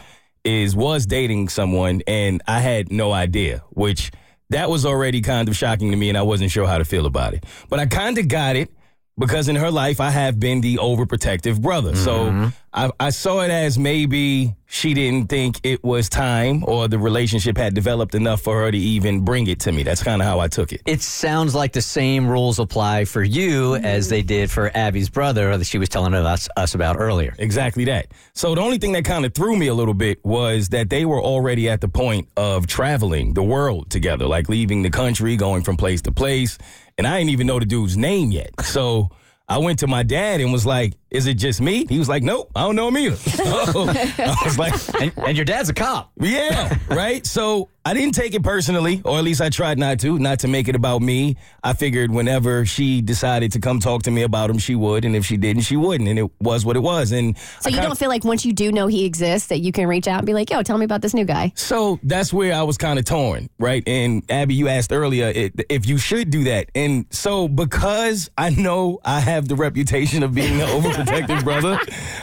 [0.44, 4.10] is was dating someone, and I had no idea, which
[4.52, 7.06] that was already kind of shocking to me, and I wasn't sure how to feel
[7.06, 7.44] about it.
[7.68, 8.70] But I kind of got it
[9.18, 11.94] because in her life, I have been the overprotective brother.
[11.94, 12.48] So mm-hmm.
[12.72, 17.58] I, I saw it as maybe she didn't think it was time or the relationship
[17.58, 19.82] had developed enough for her to even bring it to me.
[19.82, 20.80] That's kind of how I took it.
[20.86, 25.58] it sounds like the same rules apply for you as they did for Abby's brother
[25.58, 27.34] that she was telling us, us about earlier.
[27.38, 28.06] Exactly that.
[28.32, 31.04] So the only thing that kind of threw me a little bit was that they
[31.04, 35.62] were already at the point of traveling the world together, like leaving the country, going
[35.62, 36.56] from place to place.
[37.02, 38.52] And I didn't even know the dude's name yet.
[38.62, 39.10] So
[39.48, 41.86] I went to my dad and was like, Is it just me?
[41.88, 43.16] He was like, Nope, I don't know him either.
[43.44, 43.86] Oh,
[44.18, 46.10] I was like, And, and your dad's a cop.
[46.20, 47.24] yeah, right.
[47.26, 50.48] So I didn't take it personally, or at least I tried not to, not to
[50.48, 51.36] make it about me.
[51.64, 55.16] I figured whenever she decided to come talk to me about him, she would, and
[55.16, 57.10] if she didn't, she wouldn't, and it was what it was.
[57.10, 59.58] And So I you kinda- don't feel like once you do know he exists that
[59.60, 61.98] you can reach out and be like, "Yo, tell me about this new guy." So
[62.04, 63.82] that's where I was kind of torn, right?
[63.86, 66.70] And Abby, you asked earlier it, if you should do that.
[66.76, 70.68] And so because I know I have the reputation of being an
[71.04, 71.78] overprotective brother,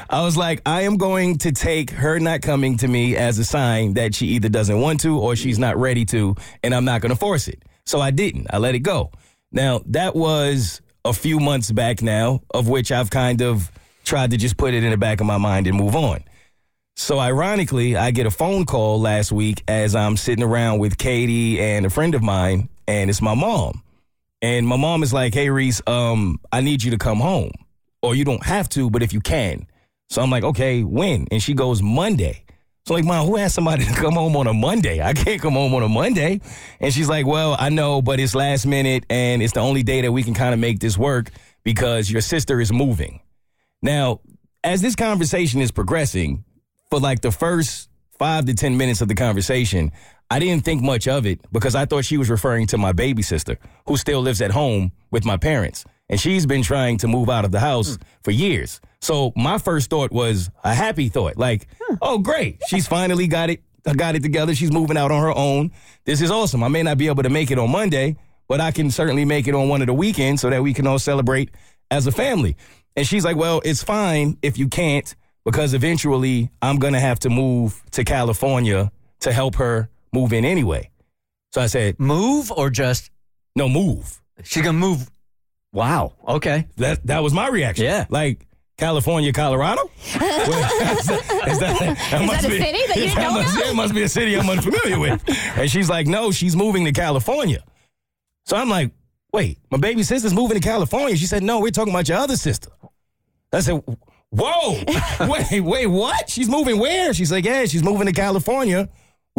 [0.09, 3.43] I was like, I am going to take her not coming to me as a
[3.43, 7.01] sign that she either doesn't want to or she's not ready to, and I'm not
[7.01, 7.63] going to force it.
[7.86, 8.47] So I didn't.
[8.51, 9.11] I let it go.
[9.51, 13.71] Now, that was a few months back now, of which I've kind of
[14.03, 16.23] tried to just put it in the back of my mind and move on.
[16.95, 21.59] So ironically, I get a phone call last week as I'm sitting around with Katie
[21.59, 23.84] and a friend of mine, and it's my mom.
[24.41, 27.51] And my mom is like, "Hey Reese, um, I need you to come home,
[28.02, 29.68] or you don't have to, but if you can."
[30.10, 32.45] So I'm like, "Okay, when?" And she goes, "Monday."
[32.86, 35.02] So I'm like, "Mom, who asked somebody to come home on a Monday?
[35.02, 36.41] I can't come home on a Monday."
[36.80, 40.02] And she's like, "Well, I know, but it's last minute, and it's the only day
[40.02, 41.32] that we can kind of make this work
[41.64, 43.22] because your sister is moving."
[43.82, 44.20] Now,
[44.64, 46.43] as this conversation is progressing,
[46.89, 49.91] for like the first five to 10 minutes of the conversation,
[50.30, 53.22] I didn't think much of it because I thought she was referring to my baby
[53.22, 55.86] sister who still lives at home with my parents.
[56.10, 58.01] And she's been trying to move out of the house hmm.
[58.24, 58.82] for years.
[59.01, 61.68] So my first thought was a happy thought like,
[62.01, 62.62] oh, great.
[62.68, 63.62] She's finally got it.
[63.86, 64.53] Uh, got it together.
[64.53, 65.72] She's moving out on her own.
[66.03, 66.64] This is awesome.
[66.64, 68.18] I may not be able to make it on Monday,
[68.49, 70.86] but I can certainly make it on one of the weekends so that we can
[70.86, 71.51] all celebrate
[71.89, 72.57] as a family.
[72.97, 77.20] And she's like, well, it's fine if you can't because eventually I'm going to have
[77.20, 78.91] to move to California
[79.22, 80.89] to help her move in anyway.
[81.51, 83.10] So I said, Move or just
[83.55, 84.22] no, move.
[84.43, 85.10] she's gonna move?
[85.72, 86.13] Wow.
[86.28, 86.67] Okay.
[86.78, 87.86] That that was my reaction.
[87.86, 88.05] Yeah.
[88.09, 88.45] Like
[88.78, 89.89] California, Colorado?
[90.05, 93.70] Is that, is that, that must a be- city that you that don't must, know?
[93.72, 95.22] It must be a city I'm unfamiliar with.
[95.57, 97.63] And she's like, no, she's moving to California.
[98.45, 98.91] So I'm like,
[99.34, 101.17] wait, my baby sister's moving to California.
[101.17, 102.70] She said, no, we're talking about your other sister.
[103.51, 103.82] I said,
[104.30, 104.84] whoa,
[105.51, 106.30] wait, wait, what?
[106.30, 107.13] She's moving where?
[107.13, 108.88] She's like, yeah, she's moving to California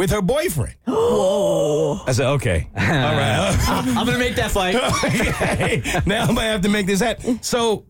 [0.00, 0.74] with her boyfriend.
[0.86, 2.00] Whoa.
[2.06, 2.70] I said, okay.
[2.74, 3.54] All right.
[3.68, 4.74] I'm gonna make that fight.
[5.04, 5.82] okay.
[6.06, 7.42] Now I'm gonna have to make this happen.
[7.42, 7.84] So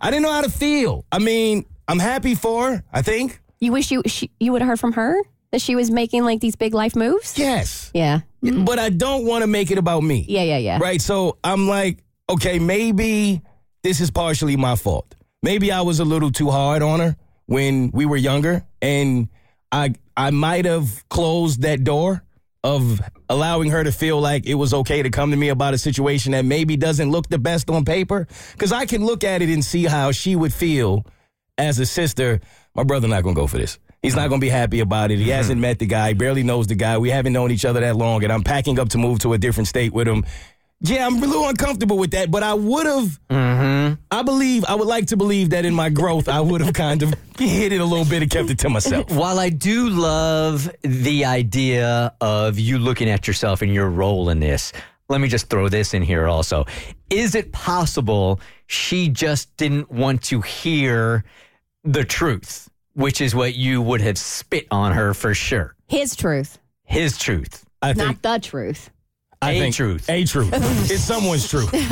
[0.00, 1.04] I didn't know how to feel.
[1.10, 3.40] I mean, I'm happy for her, I think.
[3.58, 5.20] You wish you she, you would have heard from her
[5.50, 7.36] that she was making like these big life moves.
[7.36, 7.90] Yes.
[7.94, 8.20] Yeah.
[8.42, 10.24] But I don't want to make it about me.
[10.28, 10.44] Yeah.
[10.44, 10.58] Yeah.
[10.58, 10.78] Yeah.
[10.80, 11.00] Right.
[11.00, 13.42] So I'm like, okay, maybe
[13.82, 15.16] this is partially my fault.
[15.42, 19.28] Maybe I was a little too hard on her when we were younger, and
[19.72, 22.22] I I might have closed that door
[22.62, 25.78] of allowing her to feel like it was okay to come to me about a
[25.78, 28.26] situation that maybe doesn't look the best on paper.
[28.52, 31.06] Because I can look at it and see how she would feel
[31.56, 32.40] as a sister.
[32.74, 33.78] My brother not gonna go for this.
[34.02, 35.18] He's not gonna be happy about it.
[35.18, 35.32] He mm-hmm.
[35.32, 36.98] hasn't met the guy, barely knows the guy.
[36.98, 39.38] We haven't known each other that long, and I'm packing up to move to a
[39.38, 40.24] different state with him.
[40.82, 43.20] Yeah, I'm a little uncomfortable with that, but I would have.
[43.28, 44.00] Mm-hmm.
[44.10, 47.02] I believe I would like to believe that in my growth, I would have kind
[47.02, 49.10] of hid it a little bit and kept it to myself.
[49.10, 54.40] While I do love the idea of you looking at yourself and your role in
[54.40, 54.72] this,
[55.10, 56.64] let me just throw this in here also.
[57.10, 61.24] Is it possible she just didn't want to hear
[61.84, 65.74] the truth, which is what you would have spit on her for sure?
[65.88, 67.66] His truth, His truth.
[67.82, 68.90] I not the truth.
[69.42, 70.08] I A think truth.
[70.10, 70.50] A truth.
[70.90, 71.72] it's someone's truth.
[71.74, 71.86] uh,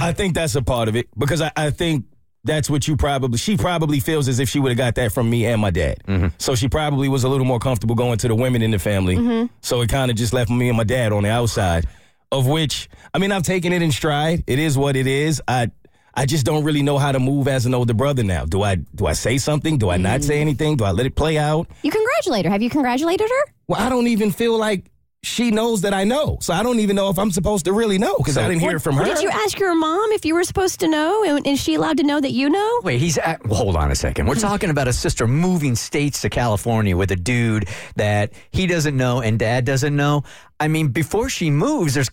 [0.00, 2.06] I think that's a part of it because I, I think
[2.44, 5.28] that's what you probably, she probably feels as if she would have got that from
[5.28, 6.02] me and my dad.
[6.08, 6.28] Mm-hmm.
[6.38, 9.16] So she probably was a little more comfortable going to the women in the family.
[9.16, 9.54] Mm-hmm.
[9.60, 11.86] So it kind of just left me and my dad on the outside,
[12.32, 14.44] of which, I mean, I've taken it in stride.
[14.46, 15.42] It is what it is.
[15.46, 15.70] I,
[16.14, 18.44] I just don't really know how to move as an older brother now.
[18.44, 19.78] Do I do I say something?
[19.78, 20.42] Do I not say mm.
[20.42, 20.76] anything?
[20.76, 21.68] Do I let it play out?
[21.82, 22.50] You congratulate her.
[22.50, 23.52] Have you congratulated her?
[23.66, 24.90] Well, I don't even feel like
[25.24, 26.38] she knows that I know.
[26.40, 28.76] So I don't even know if I'm supposed to really know because I didn't hear
[28.76, 29.04] it from her.
[29.04, 31.22] Did you ask your mom if you were supposed to know?
[31.22, 32.80] And is she allowed to know that you know?
[32.82, 34.26] Wait, he's at, well, hold on a second.
[34.26, 38.96] We're talking about a sister moving states to California with a dude that he doesn't
[38.96, 40.24] know and dad doesn't know.
[40.58, 42.10] I mean, before she moves, there's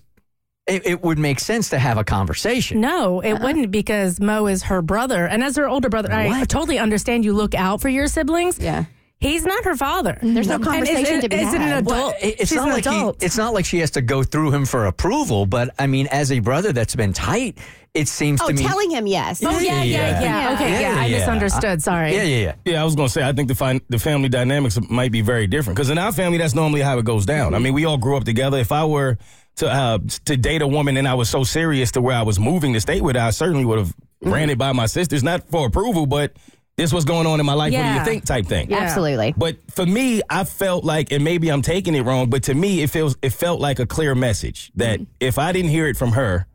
[0.67, 2.79] it, it would make sense to have a conversation.
[2.79, 3.43] No, it uh-huh.
[3.43, 5.25] wouldn't because Mo is her brother.
[5.25, 6.49] And as her older brother, I What?
[6.49, 8.59] totally understand you look out for your siblings.
[8.59, 8.85] Yeah.
[9.19, 10.13] He's not her father.
[10.13, 10.33] Mm-hmm.
[10.33, 12.15] There's no And conversation is, to be is it an adult?
[12.21, 13.21] It- it's She's not an like he, adult.
[13.21, 16.31] it's not like she has to go through him for approval, but I mean, as
[16.31, 17.57] a brother that's been tight,
[17.93, 18.63] it seems Oh, to me.
[18.63, 19.43] telling him yes.
[19.43, 20.21] oh, yeah, yeah, yeah.
[20.21, 20.53] Yeah.
[20.53, 21.81] Okay, yeah, Yeah, I misunderstood.
[21.81, 22.13] Sorry.
[22.15, 22.55] yeah, yeah, yeah.
[22.63, 25.47] Yeah, I was gonna say I think the fin- the family dynamics might be very
[25.47, 27.53] different because in our family that's normally how it goes down.
[27.53, 27.63] I mm-hmm.
[27.65, 28.57] mean, we all grew up together.
[28.57, 29.17] If I were
[29.57, 32.39] to uh, to date a woman and I was so serious to where I was
[32.39, 34.31] moving to stay with her, I certainly would have mm-hmm.
[34.31, 36.31] ran it by my sisters, not for approval, but
[36.79, 37.73] this was going on in my life.
[37.73, 38.25] What do you think?
[38.25, 38.73] Type thing.
[38.73, 39.33] Absolutely.
[39.37, 42.81] But for me, I felt like, and maybe I'm taking it wrong, but to me,
[42.81, 46.13] it feels it felt like a clear message that if I didn't hear it from
[46.13, 46.47] her,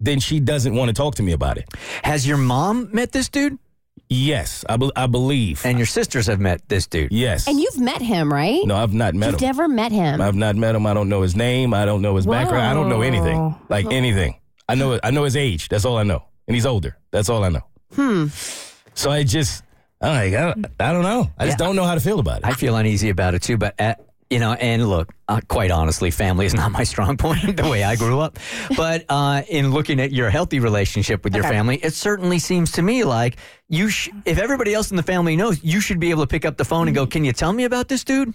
[0.00, 1.68] then she doesn't want to talk to me about it.
[2.04, 3.58] Has your mom met this dude?
[4.08, 5.64] Yes, I, be- I believe.
[5.64, 7.12] And your sisters have met this dude?
[7.12, 7.46] yes.
[7.46, 8.60] And you've met him, right?
[8.64, 9.46] no, I've not met You've him.
[9.46, 10.20] never met him.
[10.20, 10.84] I've not met him.
[10.86, 11.74] I don't know his name.
[11.74, 12.64] I don't know his background.
[12.66, 13.54] I don't know anything.
[13.68, 14.36] Like anything.
[14.68, 14.98] I know.
[15.04, 15.68] I know his age.
[15.68, 16.24] That's all I know.
[16.48, 16.96] And he's older.
[17.12, 17.62] That's all I know.
[17.94, 18.26] Hmm.
[19.00, 19.64] So I just,
[20.00, 21.30] I'm like, I, don't- I don't know.
[21.38, 22.44] I just don't know how to feel about it.
[22.44, 26.10] I feel uneasy about it too, but at, you know, and look, uh, quite honestly,
[26.10, 28.38] family is not my strong point the way I grew up.
[28.76, 32.82] But uh, in looking at your healthy relationship with your family, it certainly seems to
[32.82, 33.36] me like
[33.68, 36.44] you, sh- if everybody else in the family knows, you should be able to pick
[36.44, 38.32] up the phone and go, "Can you tell me about this dude?"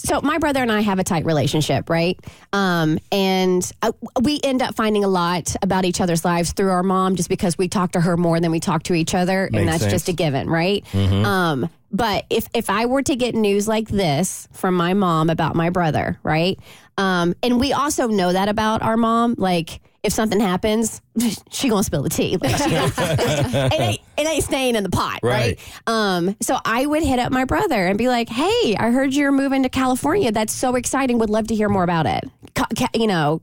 [0.00, 2.18] So my brother and I have a tight relationship, right?
[2.52, 3.92] Um, and uh,
[4.22, 7.58] we end up finding a lot about each other's lives through our mom, just because
[7.58, 9.92] we talk to her more than we talk to each other, Makes and that's sense.
[9.92, 10.84] just a given, right?
[10.94, 15.56] Um, but if if I were to get news like this from my mom about
[15.56, 16.58] my brother, right?
[16.96, 21.00] Um, and we also know that about our mom, like if something happens,
[21.50, 22.36] she gonna spill the tea.
[22.40, 22.92] Like, she gonna-
[23.72, 25.58] it, ain't, it ain't staying in the pot, right.
[25.86, 29.32] Um, so I would hit up my brother and be like, "Hey, I heard you're
[29.32, 30.30] moving to California.
[30.32, 31.18] That's so exciting.
[31.18, 32.24] Would love to hear more about it.
[32.54, 33.40] Ca- ca- you know,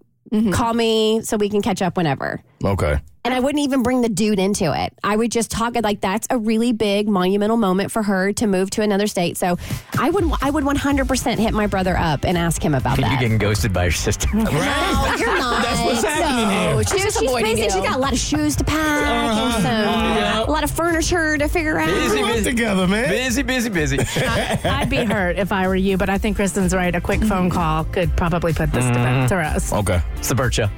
[0.52, 3.00] call me so we can catch up whenever." Okay.
[3.26, 4.94] And I wouldn't even bring the dude into it.
[5.04, 8.70] I would just talk like that's a really big monumental moment for her to move
[8.70, 9.36] to another state.
[9.36, 9.58] So
[9.98, 13.04] I would I would 100% hit my brother up and ask him about that.
[13.04, 13.20] You that.
[13.20, 14.30] getting ghosted by your sister.
[14.32, 15.64] No, you're not.
[15.64, 16.78] That's what's happening no.
[16.78, 16.84] here.
[16.84, 17.64] She's, Just she's avoiding busy.
[17.64, 17.72] you.
[17.72, 20.44] She's got a lot of shoes to pack and uh-huh.
[20.44, 21.88] some, a lot of furniture to figure out.
[21.88, 23.10] Busy, busy, together, man.
[23.10, 24.00] busy, busy, busy.
[24.24, 26.94] I'd be hurt if I were you, but I think Kristen's right.
[26.94, 27.58] A quick phone mm-hmm.
[27.58, 29.28] call could probably put this to, mm-hmm.
[29.28, 29.74] to rest.
[29.74, 30.00] Okay.
[30.18, 30.70] It's the Bert Show.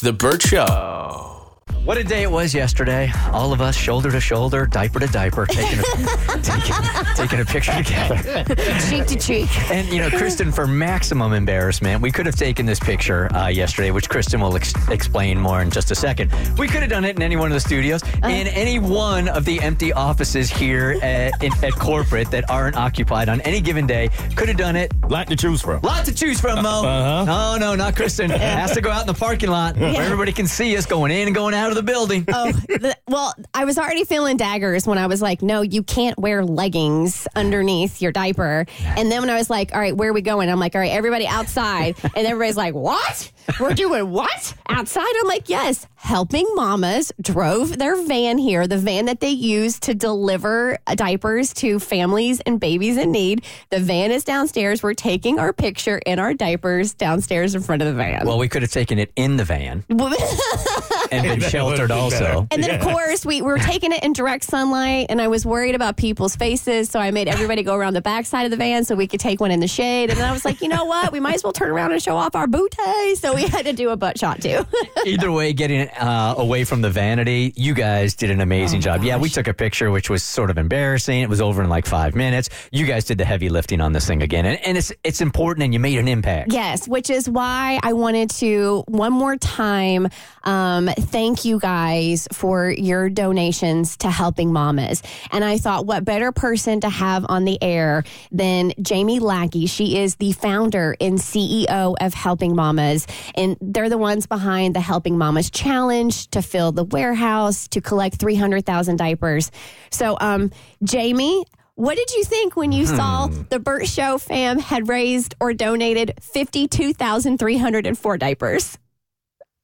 [0.00, 1.37] The Bert Show.
[1.84, 3.10] What a day it was yesterday.
[3.32, 5.82] All of us shoulder to shoulder, diaper to diaper, taking a,
[6.42, 6.74] taking,
[7.16, 8.44] taking a picture together.
[8.90, 9.70] cheek to cheek.
[9.70, 13.90] And, you know, Kristen, for maximum embarrassment, we could have taken this picture uh, yesterday,
[13.90, 16.30] which Kristen will ex- explain more in just a second.
[16.58, 19.46] We could have done it in any one of the studios, in any one of
[19.46, 24.10] the empty offices here at, in, at corporate that aren't occupied on any given day.
[24.36, 24.92] Could have done it.
[25.08, 25.80] Lot to choose from.
[25.80, 26.82] Lot to choose from, Mo.
[26.84, 27.24] Uh-huh.
[27.24, 28.28] No, no, not Kristen.
[28.28, 31.28] Has to go out in the parking lot where everybody can see us going in
[31.28, 32.24] and going out of the building.
[32.38, 36.16] Oh, the, well, I was already feeling daggers when I was like, no, you can't
[36.18, 38.64] wear leggings underneath your diaper.
[38.84, 40.48] And then when I was like, all right, where are we going?
[40.50, 41.96] I'm like, all right, everybody outside.
[42.02, 43.32] And everybody's like, what?
[43.60, 44.54] We're doing what?
[44.68, 45.06] Outside?
[45.20, 45.86] I'm like, yes.
[45.96, 51.80] Helping Mamas drove their van here, the van that they use to deliver diapers to
[51.80, 53.44] families and babies in need.
[53.70, 54.82] The van is downstairs.
[54.82, 58.26] We're taking our picture in our diapers downstairs in front of the van.
[58.26, 62.18] Well, we could have taken it in the van and been sheltered also.
[62.18, 62.46] better.
[62.52, 65.44] And then, of course, we, we were taking it in direct sunlight, and I was
[65.44, 66.90] worried about people's faces.
[66.90, 69.20] So I made everybody go around the back side of the van so we could
[69.20, 70.10] take one in the shade.
[70.10, 71.12] And then I was like, you know what?
[71.12, 73.14] We might as well turn around and show off our booty.
[73.16, 74.66] So we had to do a butt shot too.
[75.06, 79.04] Either way, getting uh, away from the vanity, you guys did an amazing job.
[79.04, 81.20] Yeah, we took a picture, which was sort of embarrassing.
[81.20, 82.48] It was over in like five minutes.
[82.72, 85.64] You guys did the heavy lifting on this thing again, and, and it's it's important,
[85.64, 86.52] and you made an impact.
[86.52, 90.08] Yes, which is why I wanted to one more time
[90.48, 95.02] um, thank you guys for your donations to Helping Mamas.
[95.30, 99.66] And I thought, what better person to have on the air than Jamie Lackey?
[99.66, 104.80] She is the founder and CEO of Helping Mamas, and they're the ones behind the
[104.80, 109.50] Helping Mamas Challenge to fill the warehouse to collect 300,000 diapers.
[109.90, 110.50] So, um,
[110.82, 115.54] Jamie, what did you think when you saw the Bert Show fam had raised or
[115.54, 118.76] donated 52,304 diapers?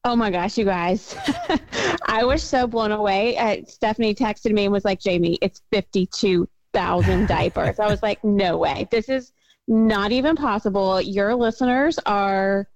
[0.05, 1.17] Oh my gosh, you guys.
[2.07, 3.37] I was so blown away.
[3.37, 7.81] Uh, Stephanie texted me and was like, Jamie, it's 52,000 diapers.
[7.81, 8.87] I was like, no way.
[8.93, 9.33] This is
[9.67, 11.01] not even possible.
[11.01, 12.69] Your listeners are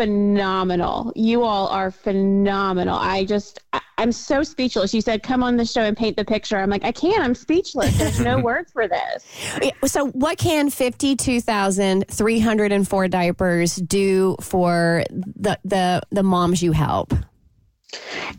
[0.00, 1.12] phenomenal.
[1.14, 2.96] You all are phenomenal.
[2.96, 4.94] I just, I, I'm so speechless.
[4.94, 6.56] You said, come on the show and paint the picture.
[6.56, 7.22] I'm like, I can't.
[7.22, 7.98] I'm speechless.
[7.98, 9.26] There's no words for this.
[9.84, 17.12] So, what can 52,304 diapers do for the, the, the moms you help?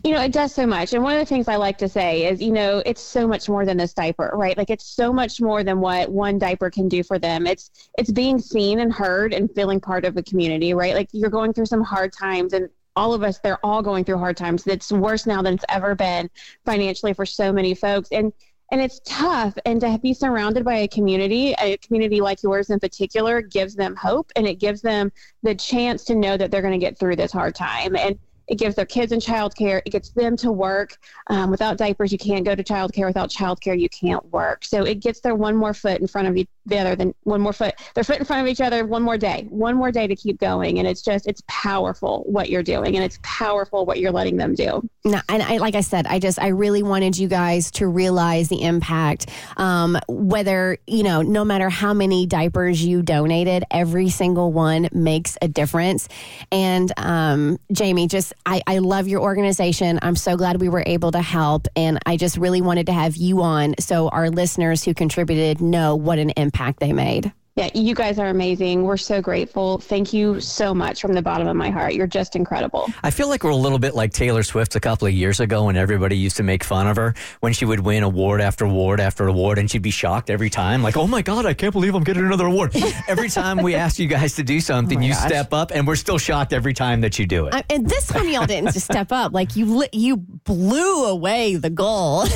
[0.04, 0.92] You know, it does so much.
[0.92, 3.48] And one of the things I like to say is, you know, it's so much
[3.48, 4.56] more than this diaper, right?
[4.56, 7.46] Like it's so much more than what one diaper can do for them.
[7.46, 10.94] It's it's being seen and heard and feeling part of a community, right?
[10.94, 14.18] Like you're going through some hard times and all of us they're all going through
[14.18, 14.66] hard times.
[14.66, 16.28] It's worse now than it's ever been
[16.64, 18.08] financially for so many folks.
[18.12, 18.32] And
[18.70, 22.80] and it's tough and to be surrounded by a community a community like yours in
[22.80, 26.72] particular gives them hope and it gives them the chance to know that they're going
[26.72, 28.18] to get through this hard time and
[28.48, 29.80] it gives their kids in childcare.
[29.84, 30.96] It gets them to work.
[31.28, 33.06] Um, without diapers, you can't go to childcare.
[33.06, 34.64] Without childcare, you can't work.
[34.64, 37.40] So it gets their one more foot in front of each, the other, than one
[37.40, 40.06] more foot, their foot in front of each other, one more day, one more day
[40.06, 40.78] to keep going.
[40.78, 44.54] And it's just, it's powerful what you're doing, and it's powerful what you're letting them
[44.54, 44.88] do.
[45.04, 48.62] And I, like I said, I just, I really wanted you guys to realize the
[48.62, 49.28] impact.
[49.56, 55.36] Um, whether, you know, no matter how many diapers you donated, every single one makes
[55.42, 56.08] a difference.
[56.52, 59.98] And um, Jamie, just, I, I love your organization.
[60.02, 61.66] I'm so glad we were able to help.
[61.74, 65.96] And I just really wanted to have you on so our listeners who contributed know
[65.96, 67.32] what an impact they made.
[67.54, 68.84] Yeah, you guys are amazing.
[68.84, 69.76] We're so grateful.
[69.76, 71.92] Thank you so much from the bottom of my heart.
[71.92, 72.88] You're just incredible.
[73.02, 75.66] I feel like we're a little bit like Taylor Swift a couple of years ago
[75.66, 79.00] when everybody used to make fun of her when she would win award after award
[79.00, 80.82] after award and she'd be shocked every time.
[80.82, 82.74] Like, oh my God, I can't believe I'm getting another award.
[83.06, 85.26] every time we ask you guys to do something, you gosh.
[85.26, 87.54] step up and we're still shocked every time that you do it.
[87.54, 89.34] I, and this time y'all didn't just step up.
[89.34, 92.22] Like you, li- you blew away the goal.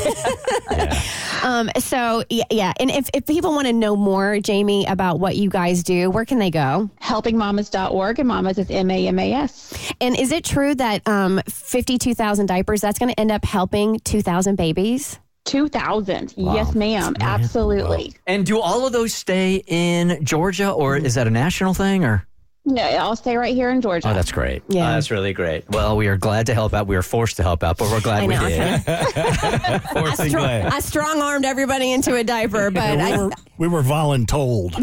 [1.43, 2.73] um, so yeah, yeah.
[2.79, 6.25] and if, if people want to know more, Jamie, about what you guys do, where
[6.25, 6.91] can they go?
[7.03, 9.93] Helpingmamas.org and mamas is M A M A S.
[10.01, 14.01] And is it true that um, fifty-two thousand diapers that's going to end up helping
[14.01, 15.19] two thousand babies?
[15.45, 16.35] 2000.
[16.37, 17.15] Yes, ma'am.
[17.21, 18.15] Absolutely.
[18.27, 22.05] And do all of those stay in Georgia, or is that a national thing?
[22.05, 22.27] Or
[22.69, 24.09] No, I'll stay right here in Georgia.
[24.11, 24.61] oh, that's great.
[24.69, 24.89] Yeah.
[24.89, 25.69] Uh, that's really great.
[25.71, 26.89] Well, we are glad to help out.
[26.89, 28.59] We are forced to help out, but we're glad I we know, did.
[28.89, 30.45] I, Forced and strong.
[30.45, 34.75] I strong armed everybody into a diaper, but we, I, were, we were voluntold.
[34.77, 34.81] I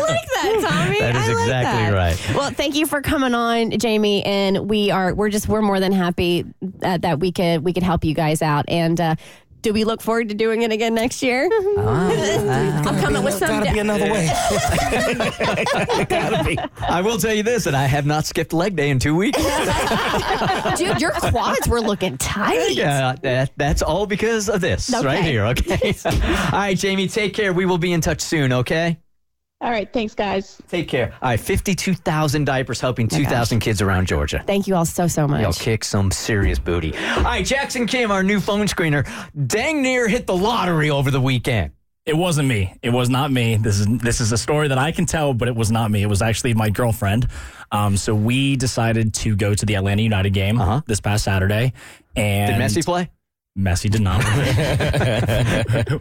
[0.00, 0.98] like that, Tommy.
[0.98, 1.92] That is I like exactly that.
[1.94, 2.34] right.
[2.36, 5.92] Well, thank you for coming on, Jamie, and we are we're just we're more than
[5.92, 6.44] happy
[6.82, 8.64] uh, that we could we could help you guys out.
[8.68, 9.16] And uh,
[9.62, 11.48] do we look forward to doing it again next year?
[11.78, 12.82] Ah, ah.
[12.88, 13.48] I'm coming with some.
[13.48, 14.28] Gotta be another way.
[16.88, 19.38] I will tell you this, and I have not skipped leg day in two weeks.
[20.76, 22.72] Dude, your quads were looking tight.
[22.72, 25.06] yeah, that, that's all because of this Okay.
[25.06, 25.46] right here.
[25.46, 25.94] Okay.
[26.04, 27.52] all right, Jamie, take care.
[27.52, 28.52] We will be in touch soon.
[28.52, 28.98] Okay.
[29.62, 29.90] All right.
[29.92, 30.60] Thanks, guys.
[30.68, 31.14] Take care.
[31.22, 34.42] All right, fifty-two thousand diapers helping two thousand kids around Georgia.
[34.46, 35.40] Thank you all so so much.
[35.40, 36.94] You'll kick some serious booty.
[37.16, 39.08] All right, Jackson Kim, our new phone screener,
[39.46, 41.70] dang near hit the lottery over the weekend.
[42.04, 42.74] It wasn't me.
[42.82, 43.56] It was not me.
[43.56, 46.02] This is this is a story that I can tell, but it was not me.
[46.02, 47.28] It was actually my girlfriend.
[47.70, 50.80] Um, so we decided to go to the Atlanta United game uh-huh.
[50.86, 51.72] this past Saturday.
[52.16, 52.52] And.
[52.52, 53.08] Did Messi play?
[53.58, 54.22] Messi did not,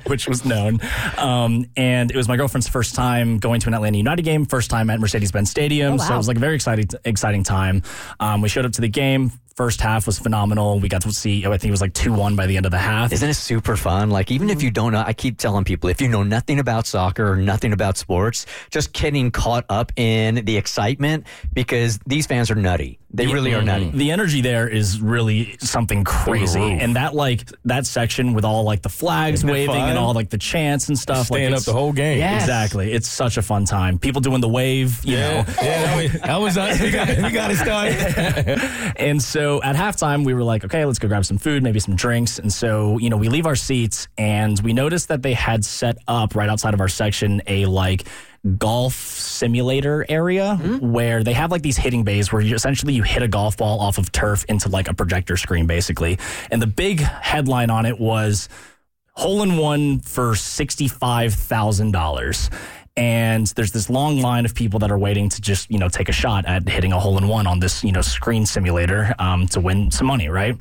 [0.08, 0.80] which was known.
[1.18, 4.70] Um, and it was my girlfriend's first time going to an Atlanta United game, first
[4.70, 5.96] time at Mercedes Benz Stadium.
[5.96, 7.84] Oh, So it was like a very exciting, exciting time.
[8.20, 9.34] Um, we showed up to the game.
[9.56, 10.80] First half was phenomenal.
[10.80, 12.72] We got to see, I think it was like 2 1 by the end of
[12.72, 13.12] the half.
[13.12, 14.10] Isn't it super fun?
[14.10, 16.88] Like, even if you don't know, I keep telling people, if you know nothing about
[16.88, 22.50] soccer or nothing about sports, just getting caught up in the excitement because these fans
[22.50, 22.98] are nutty.
[23.14, 23.66] They The- really are mm-hmm.
[23.66, 23.90] nutty.
[23.92, 26.82] The energy there is really something crazy, Through the roof.
[26.82, 30.30] and that like that section with all like the flags Isn't waving and all like
[30.30, 32.20] the chants and stuff, Staying like up the whole game.
[32.20, 32.44] Yes.
[32.44, 32.94] exactly.
[32.94, 34.00] It's such a fun time.
[34.00, 35.54] People doing the wave, you Yeah, know.
[35.62, 36.80] yeah, that was- that was us.
[36.82, 38.94] We got- we got it started.
[38.96, 41.96] and so at halftime, we were like, okay, let's go grab some food, maybe some
[41.96, 42.40] drinks.
[42.40, 45.98] And so you know, we leave our seats, and we noticed that they had set
[46.08, 48.08] up right outside of our section a like
[48.58, 50.92] golf simulator area hmm?
[50.92, 53.80] where they have like these hitting bays where you essentially you hit a golf ball
[53.80, 56.18] off of turf into like a projector screen basically.
[56.50, 58.50] And the big headline on it was
[59.14, 62.50] hole in one for $65,000
[63.02, 66.08] and there's this long line of people that are waiting to just you know take
[66.08, 69.48] a shot at hitting a hole in one on this you know screen simulator um,
[69.48, 70.56] to win some money right?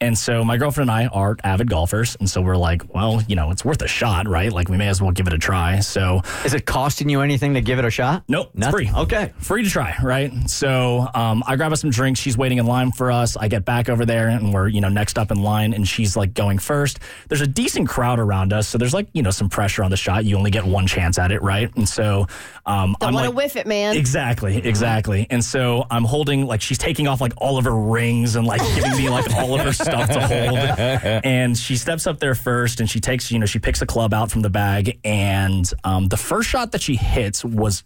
[0.00, 2.16] And so my girlfriend and i are avid golfers.
[2.18, 4.50] And so we're like well you know it's worth a shot right?
[4.50, 5.80] Like we may as well give it a try.
[5.80, 8.24] So is it costing you anything to give it a shot?
[8.26, 8.90] Nope it's free.
[8.96, 9.34] Okay.
[9.40, 10.32] Free to try right?
[10.48, 12.20] So um, i grab us some drinks.
[12.20, 13.36] She's waiting in line for us.
[13.36, 16.16] I get back over there and we're you know next up in line and she's
[16.16, 17.00] like going first.
[17.28, 18.66] There's a decent crowd around us.
[18.66, 20.24] So there's like you know some pressure on the shot.
[20.24, 22.28] You only get one chance at it right and so
[22.64, 23.96] um, Don't i'm want to like whiff it, man.
[23.96, 25.26] Exactly, exactly.
[25.30, 28.60] And so I'm holding like she's taking off like all of her rings and like
[28.76, 31.22] giving me like all of her stuff to hold.
[31.24, 34.14] And she steps up there first and she takes, you know, she picks a club
[34.14, 35.00] out from the bag.
[35.04, 37.82] And um, the first shot that she hits was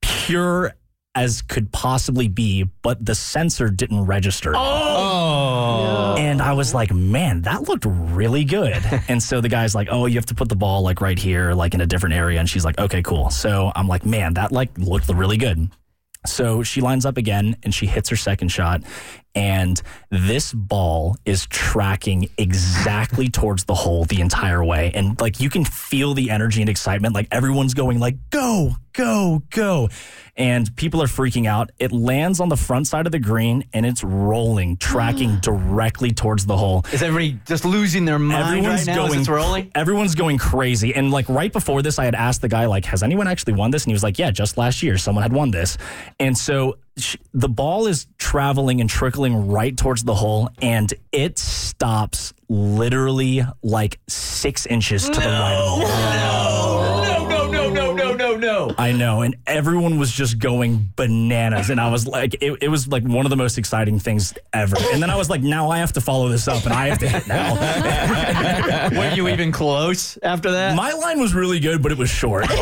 [0.00, 0.74] pure
[1.14, 4.52] as could possibly be, but the sensor didn't register.
[4.54, 6.14] Oh.
[6.14, 6.14] oh.
[6.18, 8.80] And I was like, man, that looked really good.
[9.08, 11.52] and so the guy's like, oh, you have to put the ball like right here,
[11.52, 12.38] like in a different area.
[12.38, 13.30] And she's like, okay, cool.
[13.30, 15.70] So I'm like, man, that like looked really good.
[16.26, 18.82] So she lines up again and she hits her second shot.
[19.34, 24.90] And this ball is tracking exactly towards the hole the entire way.
[24.94, 27.14] And like you can feel the energy and excitement.
[27.14, 29.88] Like everyone's going like, go, go, go.
[30.36, 31.70] And people are freaking out.
[31.78, 35.40] It lands on the front side of the green and it's rolling, tracking ah.
[35.42, 36.84] directly towards the hole.
[36.92, 39.70] Is everybody just losing their mind Everyone's right now going it's rolling?
[39.74, 40.94] Everyone's going crazy.
[40.94, 43.70] And like right before this, I had asked the guy, like, has anyone actually won
[43.70, 43.84] this?
[43.84, 45.78] And he was like, yeah, just last year someone had won this.
[46.18, 51.38] And so sh- the ball is traveling and trickling right towards the hole, and it
[51.38, 56.29] stops literally like six inches to the right of the hole.
[58.78, 62.88] I know, and everyone was just going bananas, and I was like, it, it was
[62.88, 64.76] like one of the most exciting things ever.
[64.92, 66.98] And then I was like, now I have to follow this up, and I have
[66.98, 68.90] to hit now.
[68.98, 70.76] Were you even close after that?
[70.76, 72.50] My line was really good, but it was short.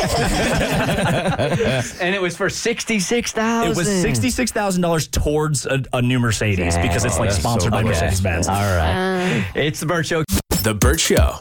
[1.99, 3.71] and it was for sixty-six thousand.
[3.71, 7.71] It was sixty-six thousand dollars towards a, a new Mercedes because it's like that's sponsored
[7.71, 7.91] so by cool.
[7.91, 8.47] Mercedes Benz.
[8.47, 10.23] All right, it's the Bert Show.
[10.63, 11.39] The Bert Show.